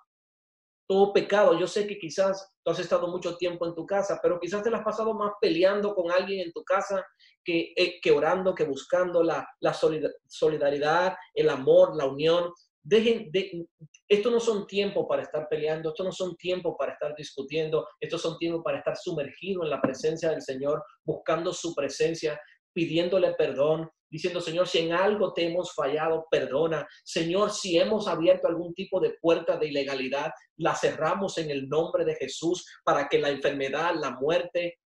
[0.90, 1.56] Todo pecado.
[1.56, 4.70] Yo sé que quizás tú has estado mucho tiempo en tu casa, pero quizás te
[4.70, 7.06] lo has pasado más peleando con alguien en tu casa
[7.44, 12.52] que, eh, que orando, que buscando la, la solidaridad, el amor, la unión.
[12.82, 13.68] Dejen de,
[14.08, 18.20] esto no son tiempos para estar peleando, esto no son tiempos para estar discutiendo, estos
[18.20, 22.36] son tiempos para estar sumergido en la presencia del Señor, buscando su presencia,
[22.72, 26.86] pidiéndole perdón, diciendo, Señor, si en algo te hemos fallado, perdona.
[27.04, 32.04] Señor, si hemos abierto algún tipo de puerta de ilegalidad, la cerramos en el nombre
[32.04, 34.78] de Jesús para que la enfermedad, la muerte,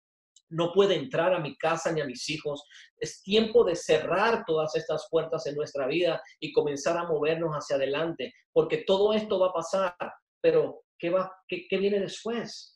[0.50, 2.64] no pueda entrar a mi casa ni a mis hijos.
[2.96, 7.76] Es tiempo de cerrar todas estas puertas en nuestra vida y comenzar a movernos hacia
[7.76, 9.94] adelante, porque todo esto va a pasar,
[10.40, 12.73] pero ¿qué, va, qué, qué viene después?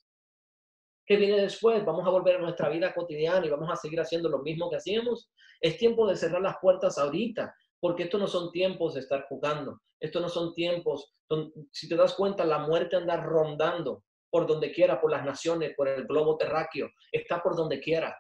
[1.09, 1.83] ¿Qué viene después?
[1.87, 4.77] ¿Vamos a volver a nuestra vida cotidiana y vamos a seguir haciendo lo mismo que
[4.77, 5.31] hacíamos?
[5.59, 9.81] Es tiempo de cerrar las puertas ahorita, porque estos no son tiempos de estar jugando.
[9.99, 14.71] Estos no son tiempos, donde, si te das cuenta, la muerte anda rondando por donde
[14.71, 18.15] quiera, por las naciones, por el globo terráqueo, está por donde quiera.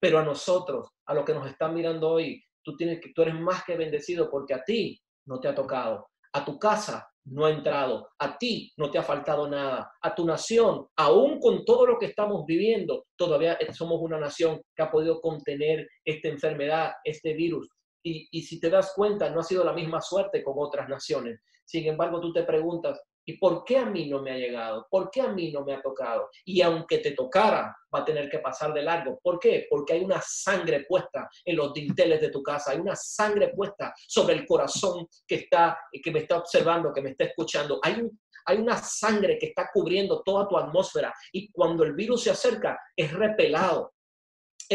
[0.00, 3.34] Pero a nosotros, a los que nos están mirando hoy, tú, tienes que, tú eres
[3.34, 6.08] más que bendecido porque a ti no te ha tocado.
[6.32, 10.26] A tu casa no ha entrado, a ti no te ha faltado nada, a tu
[10.26, 15.20] nación, aún con todo lo que estamos viviendo, todavía somos una nación que ha podido
[15.20, 17.68] contener esta enfermedad, este virus.
[18.02, 21.40] Y, y si te das cuenta, no ha sido la misma suerte con otras naciones.
[21.64, 24.86] Sin embargo, tú te preguntas, ¿Y por qué a mí no me ha llegado?
[24.90, 26.28] ¿Por qué a mí no me ha tocado?
[26.44, 29.18] Y aunque te tocara, va a tener que pasar de largo.
[29.22, 29.66] ¿Por qué?
[29.70, 33.94] Porque hay una sangre puesta en los dinteles de tu casa, hay una sangre puesta
[34.06, 37.80] sobre el corazón que, está, que me está observando, que me está escuchando.
[37.82, 38.02] Hay,
[38.46, 42.78] hay una sangre que está cubriendo toda tu atmósfera y cuando el virus se acerca
[42.94, 43.93] es repelado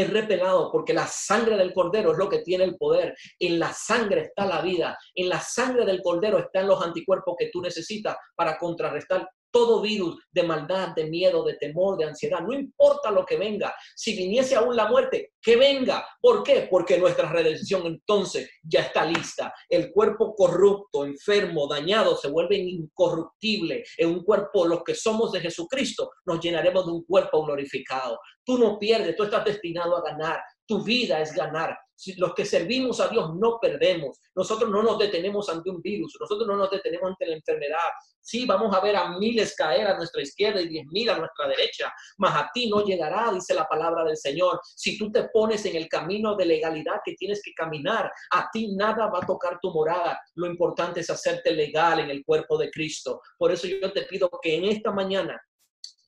[0.02, 3.16] es repelado porque la sangre del cordero es lo que tiene el poder.
[3.40, 4.98] En la sangre está la vida.
[5.16, 10.18] En la sangre del cordero están los anticuerpos que tú necesitas para contrarrestar todo virus
[10.32, 14.56] de maldad, de miedo, de temor, de ansiedad, no importa lo que venga, si viniese
[14.56, 16.06] aún la muerte, que venga.
[16.22, 16.68] ¿Por qué?
[16.70, 19.54] Porque nuestra redención entonces ya está lista.
[19.68, 23.84] El cuerpo corrupto, enfermo, dañado, se vuelve incorruptible.
[23.98, 28.20] En un cuerpo, los que somos de Jesucristo, nos llenaremos de un cuerpo glorificado.
[28.44, 30.40] Tú no pierdes, tú estás destinado a ganar.
[30.66, 31.78] Tu vida es ganar.
[32.18, 34.20] Los que servimos a Dios no perdemos.
[34.36, 36.16] Nosotros no nos detenemos ante un virus.
[36.20, 37.90] Nosotros no nos detenemos ante la enfermedad.
[38.22, 41.48] Sí, vamos a ver a miles caer a nuestra izquierda y diez mil a nuestra
[41.48, 41.94] derecha.
[42.18, 44.60] Mas a ti no llegará, dice la palabra del Señor.
[44.64, 48.76] Si tú te pones en el camino de legalidad que tienes que caminar, a ti
[48.76, 50.20] nada va a tocar tu morada.
[50.36, 53.22] Lo importante es hacerte legal en el cuerpo de Cristo.
[53.38, 55.40] Por eso yo te pido que en esta mañana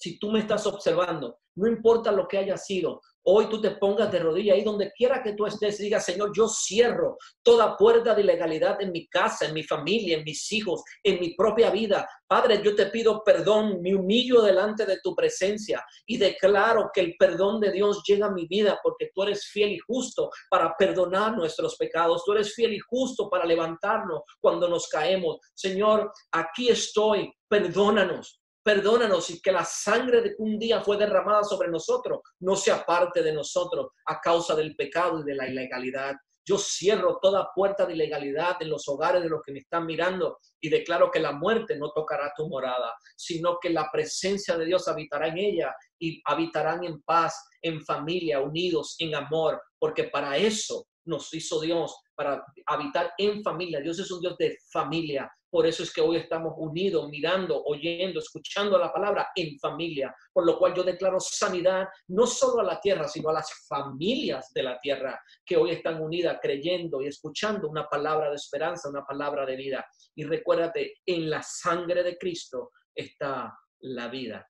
[0.02, 4.12] si tú me estás observando, no importa lo que haya sido, hoy tú te pongas
[4.12, 8.16] de rodilla ahí donde quiera que tú estés y digas, Señor, yo cierro toda puerta
[8.16, 12.08] de ilegalidad en mi casa, en mi familia, en mis hijos, en mi propia vida.
[12.28, 17.16] Padre, yo te pido perdón, me humillo delante de tu presencia y declaro que el
[17.18, 21.36] perdón de Dios llega a mi vida porque tú eres fiel y justo para perdonar
[21.36, 22.24] nuestros pecados.
[22.26, 25.38] Tú eres fiel y justo para levantarnos cuando nos caemos.
[25.54, 31.70] Señor, aquí estoy, perdónanos Perdónanos y que la sangre de un día fue derramada sobre
[31.70, 36.16] nosotros no sea parte de nosotros a causa del pecado y de la ilegalidad.
[36.46, 40.40] Yo cierro toda puerta de ilegalidad en los hogares de los que me están mirando
[40.60, 44.88] y declaro que la muerte no tocará tu morada, sino que la presencia de Dios
[44.88, 50.88] habitará en ella y habitarán en paz, en familia, unidos, en amor, porque para eso
[51.06, 53.80] nos hizo Dios, para habitar en familia.
[53.80, 58.20] Dios es un Dios de familia, por eso es que hoy estamos unidos, mirando, oyendo,
[58.20, 60.16] escuchando la palabra en familia.
[60.32, 64.54] Por lo cual yo declaro sanidad no solo a la tierra, sino a las familias
[64.54, 69.04] de la tierra que hoy están unidas, creyendo y escuchando una palabra de esperanza, una
[69.04, 69.86] palabra de vida.
[70.16, 74.48] Y recuérdate, en la sangre de Cristo está la vida.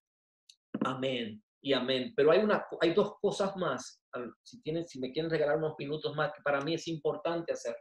[0.86, 2.14] Amén y amén.
[2.16, 4.04] Pero hay, una, hay dos cosas más.
[4.44, 7.76] Si, tienen, si me quieren regalar unos minutos más, que para mí es importante hacer.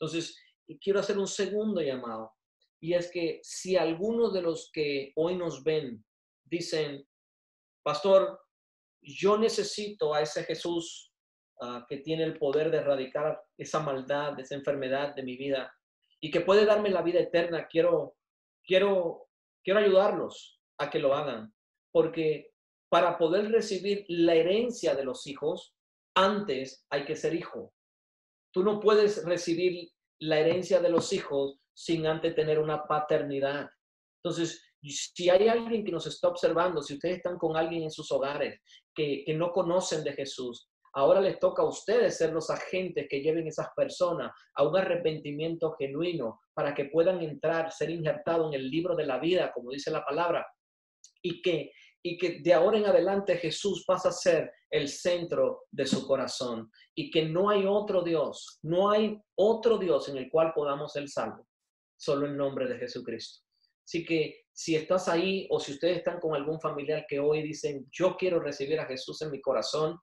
[0.00, 0.36] Entonces,
[0.78, 2.32] quiero hacer un segundo llamado.
[2.80, 6.04] Y es que si algunos de los que hoy nos ven
[6.44, 7.06] dicen,
[7.82, 8.40] pastor,
[9.00, 11.12] yo necesito a ese Jesús
[11.60, 15.72] ah, que tiene el poder de erradicar esa maldad, esa enfermedad de mi vida
[16.20, 18.16] y que puede darme la vida eterna, quiero,
[18.64, 19.28] quiero,
[19.62, 21.52] quiero ayudarlos a que lo hagan.
[21.90, 22.52] Porque
[22.88, 25.74] para poder recibir la herencia de los hijos,
[26.14, 27.74] antes hay que ser hijo.
[28.52, 29.90] Tú no puedes recibir
[30.22, 33.68] la herencia de los hijos sin antes tener una paternidad.
[34.22, 38.10] Entonces, si hay alguien que nos está observando, si ustedes están con alguien en sus
[38.12, 38.60] hogares
[38.94, 43.48] que, no conocen de Jesús, ahora les toca a ustedes ser los agentes que lleven
[43.48, 48.94] esas personas a un arrepentimiento genuino para que puedan entrar, ser injertados en el libro
[48.94, 50.46] de la vida, como dice la palabra,
[51.20, 55.86] y que y que de ahora en adelante Jesús pasa a ser el centro de
[55.86, 60.52] su corazón y que no hay otro Dios, no hay otro Dios en el cual
[60.54, 61.46] podamos ser salvos,
[61.96, 63.44] solo en nombre de Jesucristo.
[63.84, 67.86] Así que si estás ahí o si ustedes están con algún familiar que hoy dicen,
[67.90, 69.98] yo quiero recibir a Jesús en mi corazón,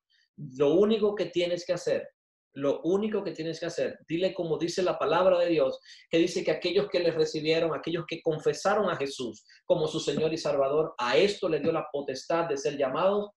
[0.58, 2.08] lo único que tienes que hacer
[2.54, 5.80] lo único que tienes que hacer, dile como dice la palabra de Dios,
[6.10, 10.34] que dice que aquellos que le recibieron, aquellos que confesaron a Jesús como su Señor
[10.34, 13.30] y Salvador, a esto le dio la potestad de ser llamados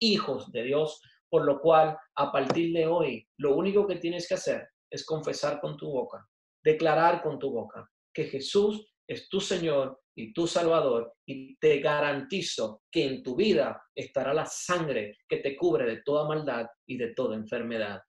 [0.00, 1.00] hijos de Dios,
[1.30, 5.60] por lo cual a partir de hoy lo único que tienes que hacer es confesar
[5.60, 6.26] con tu boca,
[6.64, 12.82] declarar con tu boca que Jesús es tu Señor y tu Salvador y te garantizo
[12.90, 17.14] que en tu vida estará la sangre que te cubre de toda maldad y de
[17.14, 18.00] toda enfermedad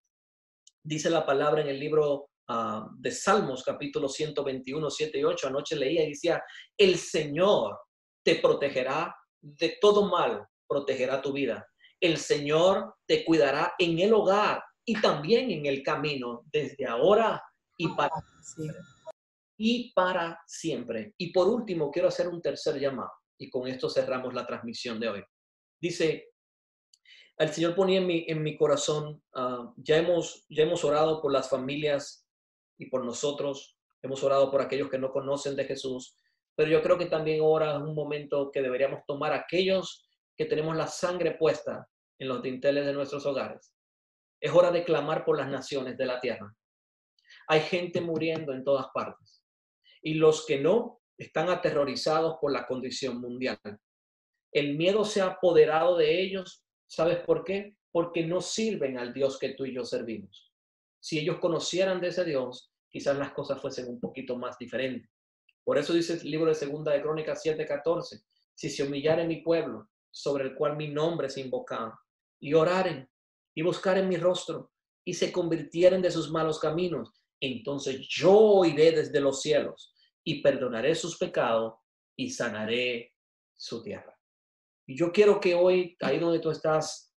[0.84, 5.48] dice la palabra en el libro ah, de Salmos, capítulo 121, 7 y 8.
[5.48, 6.42] Anoche leía y decía,
[6.78, 7.78] el Señor
[8.24, 11.66] te protegerá de todo mal, protegerá tu vida.
[12.00, 17.42] El Señor te cuidará en el hogar y también en el camino, desde ahora
[17.78, 18.12] y para
[18.42, 18.82] siempre.
[19.58, 21.14] Y para siempre.
[21.18, 23.12] Y por último, quiero hacer un tercer llamado.
[23.38, 25.24] Y con esto cerramos la transmisión de hoy.
[25.82, 26.29] Dice,
[27.40, 31.32] el Señor ponía en mi, en mi corazón, ah, ya, hemos, ya hemos orado por
[31.32, 32.28] las familias
[32.78, 36.18] y por nosotros, hemos orado por aquellos que no conocen de Jesús,
[36.56, 40.76] pero yo creo que también ahora es un momento que deberíamos tomar aquellos que tenemos
[40.76, 41.88] la sangre puesta
[42.20, 43.74] en los dinteles de nuestros hogares.
[44.42, 46.54] Es hora de clamar por las naciones de la tierra.
[47.48, 49.46] Hay gente muriendo en todas partes
[50.02, 53.60] y los que no están aterrorizados por la condición mundial.
[54.52, 57.78] El miedo se ha apoderado de ellos ¿Sabes por qué?
[57.92, 60.52] Porque no sirven al Dios que tú y yo servimos.
[61.00, 65.12] Si ellos conocieran de ese Dios, quizás las cosas fuesen un poquito más diferentes.
[65.64, 68.24] Por eso dice el libro de Segunda de Crónicas 7:14,
[68.56, 71.94] si se humillare mi pueblo, sobre el cual mi nombre es invocado,
[72.40, 73.08] y oraren
[73.54, 74.72] y buscaren mi rostro,
[75.06, 80.96] y se convirtieren de sus malos caminos, entonces yo oiré desde los cielos y perdonaré
[80.96, 81.76] sus pecados
[82.16, 83.14] y sanaré
[83.56, 84.19] su tierra.
[84.90, 87.14] Y yo quiero que hoy, ahí donde tú estás,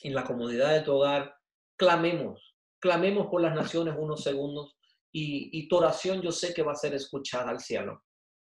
[0.00, 1.34] en la comodidad de tu hogar,
[1.76, 4.74] clamemos, clamemos por las naciones unos segundos
[5.12, 8.02] y, y tu oración yo sé que va a ser escuchada al cielo,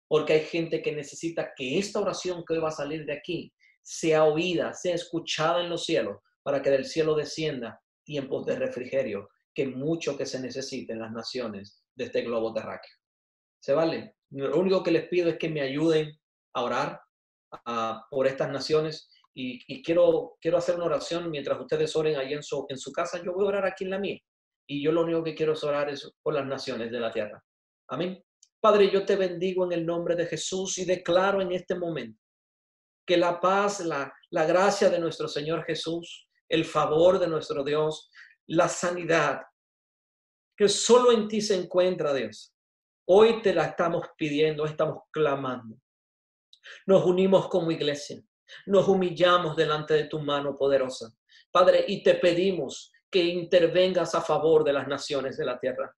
[0.09, 3.53] porque hay gente que necesita que esta oración que hoy va a salir de aquí
[3.83, 9.29] sea oída, sea escuchada en los cielos, para que del cielo descienda tiempos de refrigerio,
[9.55, 12.97] que mucho que se necesite en las naciones de este globo terráqueo.
[13.61, 14.17] ¿Se vale?
[14.31, 16.19] Lo único que les pido es que me ayuden
[16.55, 17.04] a orar
[18.11, 22.67] por estas naciones y, quiero, quiero hacer una oración mientras ustedes oren ahí en su,
[22.69, 23.21] en su casa.
[23.23, 24.19] Yo voy a orar aquí en la mía
[24.67, 27.43] y yo lo único que quiero es orar es por las naciones de la tierra.
[27.89, 28.23] Amén.
[28.61, 32.19] Padre, yo te bendigo en el nombre de Jesús y declaro en este momento
[33.07, 38.11] que la paz, la, la gracia de nuestro Señor Jesús, el favor de nuestro Dios,
[38.47, 39.43] la sanidad,
[40.57, 42.55] que solo en ti se encuentra, Dios.
[43.07, 45.77] Hoy te la estamos pidiendo, estamos clamando.
[46.87, 48.23] Nos unimos como iglesia,
[48.67, 51.13] nos humillamos delante de tu mano poderosa.
[51.51, 55.95] Padre, y te pedimos que intervengas a favor de las naciones de la tierra.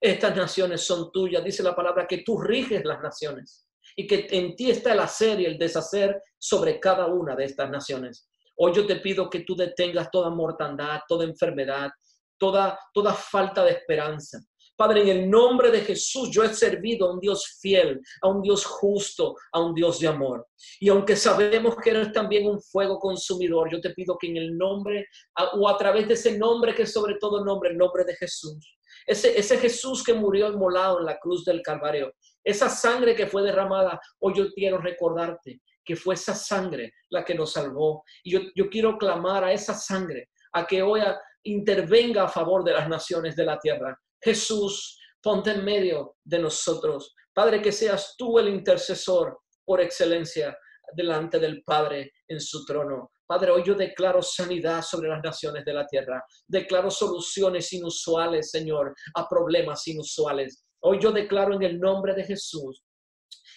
[0.00, 3.66] Estas naciones son tuyas, dice la palabra, que tú riges las naciones
[3.96, 7.70] y que en ti está el hacer y el deshacer sobre cada una de estas
[7.70, 8.28] naciones.
[8.56, 11.90] Hoy yo te pido que tú detengas toda mortandad, toda enfermedad,
[12.38, 14.38] toda, toda falta de esperanza.
[14.78, 18.40] Padre, en el nombre de Jesús yo he servido a un Dios fiel, a un
[18.40, 20.46] Dios justo, a un Dios de amor.
[20.78, 24.56] Y aunque sabemos que eres también un fuego consumidor, yo te pido que en el
[24.56, 25.08] nombre
[25.54, 28.78] o a través de ese nombre que es sobre todo nombre, el nombre de Jesús,
[29.04, 32.12] ese, ese Jesús que murió inmolado en la cruz del Calvario,
[32.44, 37.34] esa sangre que fue derramada, hoy yo quiero recordarte que fue esa sangre la que
[37.34, 38.04] nos salvó.
[38.22, 41.00] Y yo, yo quiero clamar a esa sangre, a que hoy
[41.42, 47.14] intervenga a favor de las naciones de la tierra Jesús, ponte en medio de nosotros.
[47.32, 50.56] Padre, que seas tú el intercesor por excelencia
[50.94, 53.10] delante del Padre en su trono.
[53.26, 56.24] Padre, hoy yo declaro sanidad sobre las naciones de la tierra.
[56.46, 60.64] Declaro soluciones inusuales, Señor, a problemas inusuales.
[60.80, 62.82] Hoy yo declaro en el nombre de Jesús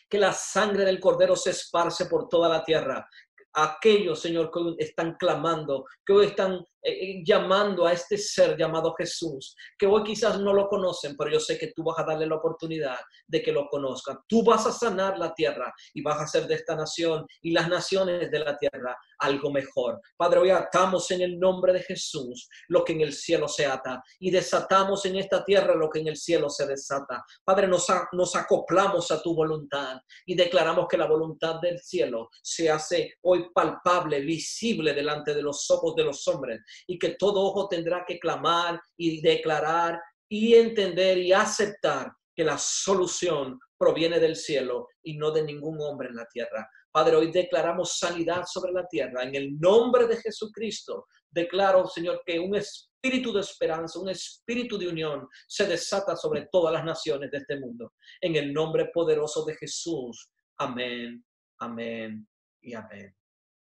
[0.10, 3.08] que la sangre del Cordero se esparce por toda la tierra,
[3.54, 9.56] aquellos, Señor, que están clamando, que hoy están eh, llamando a este ser llamado Jesús,
[9.78, 12.36] que hoy quizás no lo conocen, pero yo sé que tú vas a darle la
[12.36, 14.18] oportunidad de que lo conozcan.
[14.28, 17.70] Tú vas a sanar la tierra y vas a hacer de esta nación y las
[17.70, 20.02] naciones de la tierra algo mejor.
[20.18, 24.04] Padre, hoy atamos en el nombre de Jesús lo que en el cielo se ata
[24.20, 27.24] y desatamos en esta tierra lo que en el cielo se desata.
[27.44, 32.72] Padre, nos, nos acoplamos a tu voluntad y declaramos que la voluntad del cielo se
[32.72, 37.68] hace hoy palpable, visible delante de los ojos de los hombres y que todo ojo
[37.68, 40.00] tendrá que clamar y declarar
[40.30, 46.10] y entender y aceptar que la solución proviene del cielo y no de ningún hombre
[46.10, 46.70] en la tierra.
[46.92, 49.24] Padre, hoy declaramos sanidad sobre la tierra.
[49.24, 54.88] En el nombre de Jesucristo, declaro, Señor, que un espíritu de esperanza, un espíritu de
[54.88, 57.94] unión se desata sobre todas las naciones de este mundo.
[58.20, 60.30] En el nombre poderoso de Jesús.
[60.58, 61.26] Amén,
[61.60, 62.28] amén
[62.62, 63.21] y amén.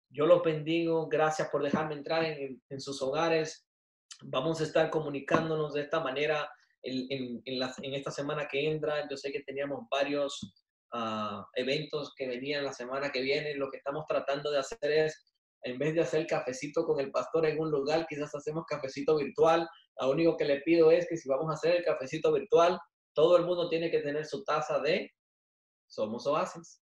[0.09, 1.07] Yo los bendigo.
[1.07, 3.67] Gracias por dejarme entrar en, sus hogares.
[4.23, 6.49] Vamos a estar comunicándonos de esta manera
[6.81, 9.07] en, esta semana que entra.
[9.09, 10.53] Yo sé que teníamos varios
[10.93, 13.55] ah, eventos que venían la semana que viene.
[13.55, 15.33] Lo que estamos tratando de hacer es,
[15.63, 19.67] en vez de hacer cafecito con el pastor en un lugar, quizás hacemos cafecito virtual.
[19.99, 22.79] Lo único que le pido es que si vamos a hacer el cafecito virtual,
[23.13, 25.11] todo el mundo tiene que tener su taza de
[25.87, 26.81] Somos Oasis.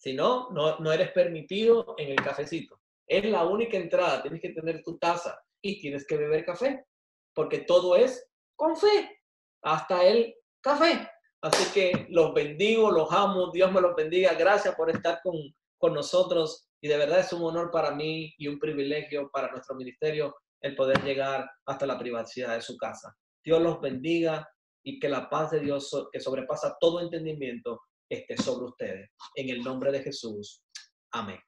[0.00, 2.80] Si no, no, eres permitido en el cafecito.
[3.06, 4.22] Es la única entrada.
[4.22, 6.86] Tienes que tener tu taza y tienes que beber café,
[7.34, 8.26] porque todo es
[8.56, 9.20] con fe,
[9.62, 11.06] hasta el café.
[11.42, 14.32] Así que los bendigo, los amo, Dios me los bendiga.
[14.32, 15.34] Gracias por estar con,
[15.76, 19.76] con nosotros y de verdad es un honor para mí y un privilegio para nuestro
[19.76, 23.14] ministerio el poder llegar hasta la privacidad de su casa.
[23.44, 24.48] Dios los bendiga
[24.82, 29.10] y que la paz de Dios que sobrepasa todo entendimiento esté sobre ustedes.
[29.34, 30.62] En el nombre de Jesús.
[31.12, 31.38] Amén.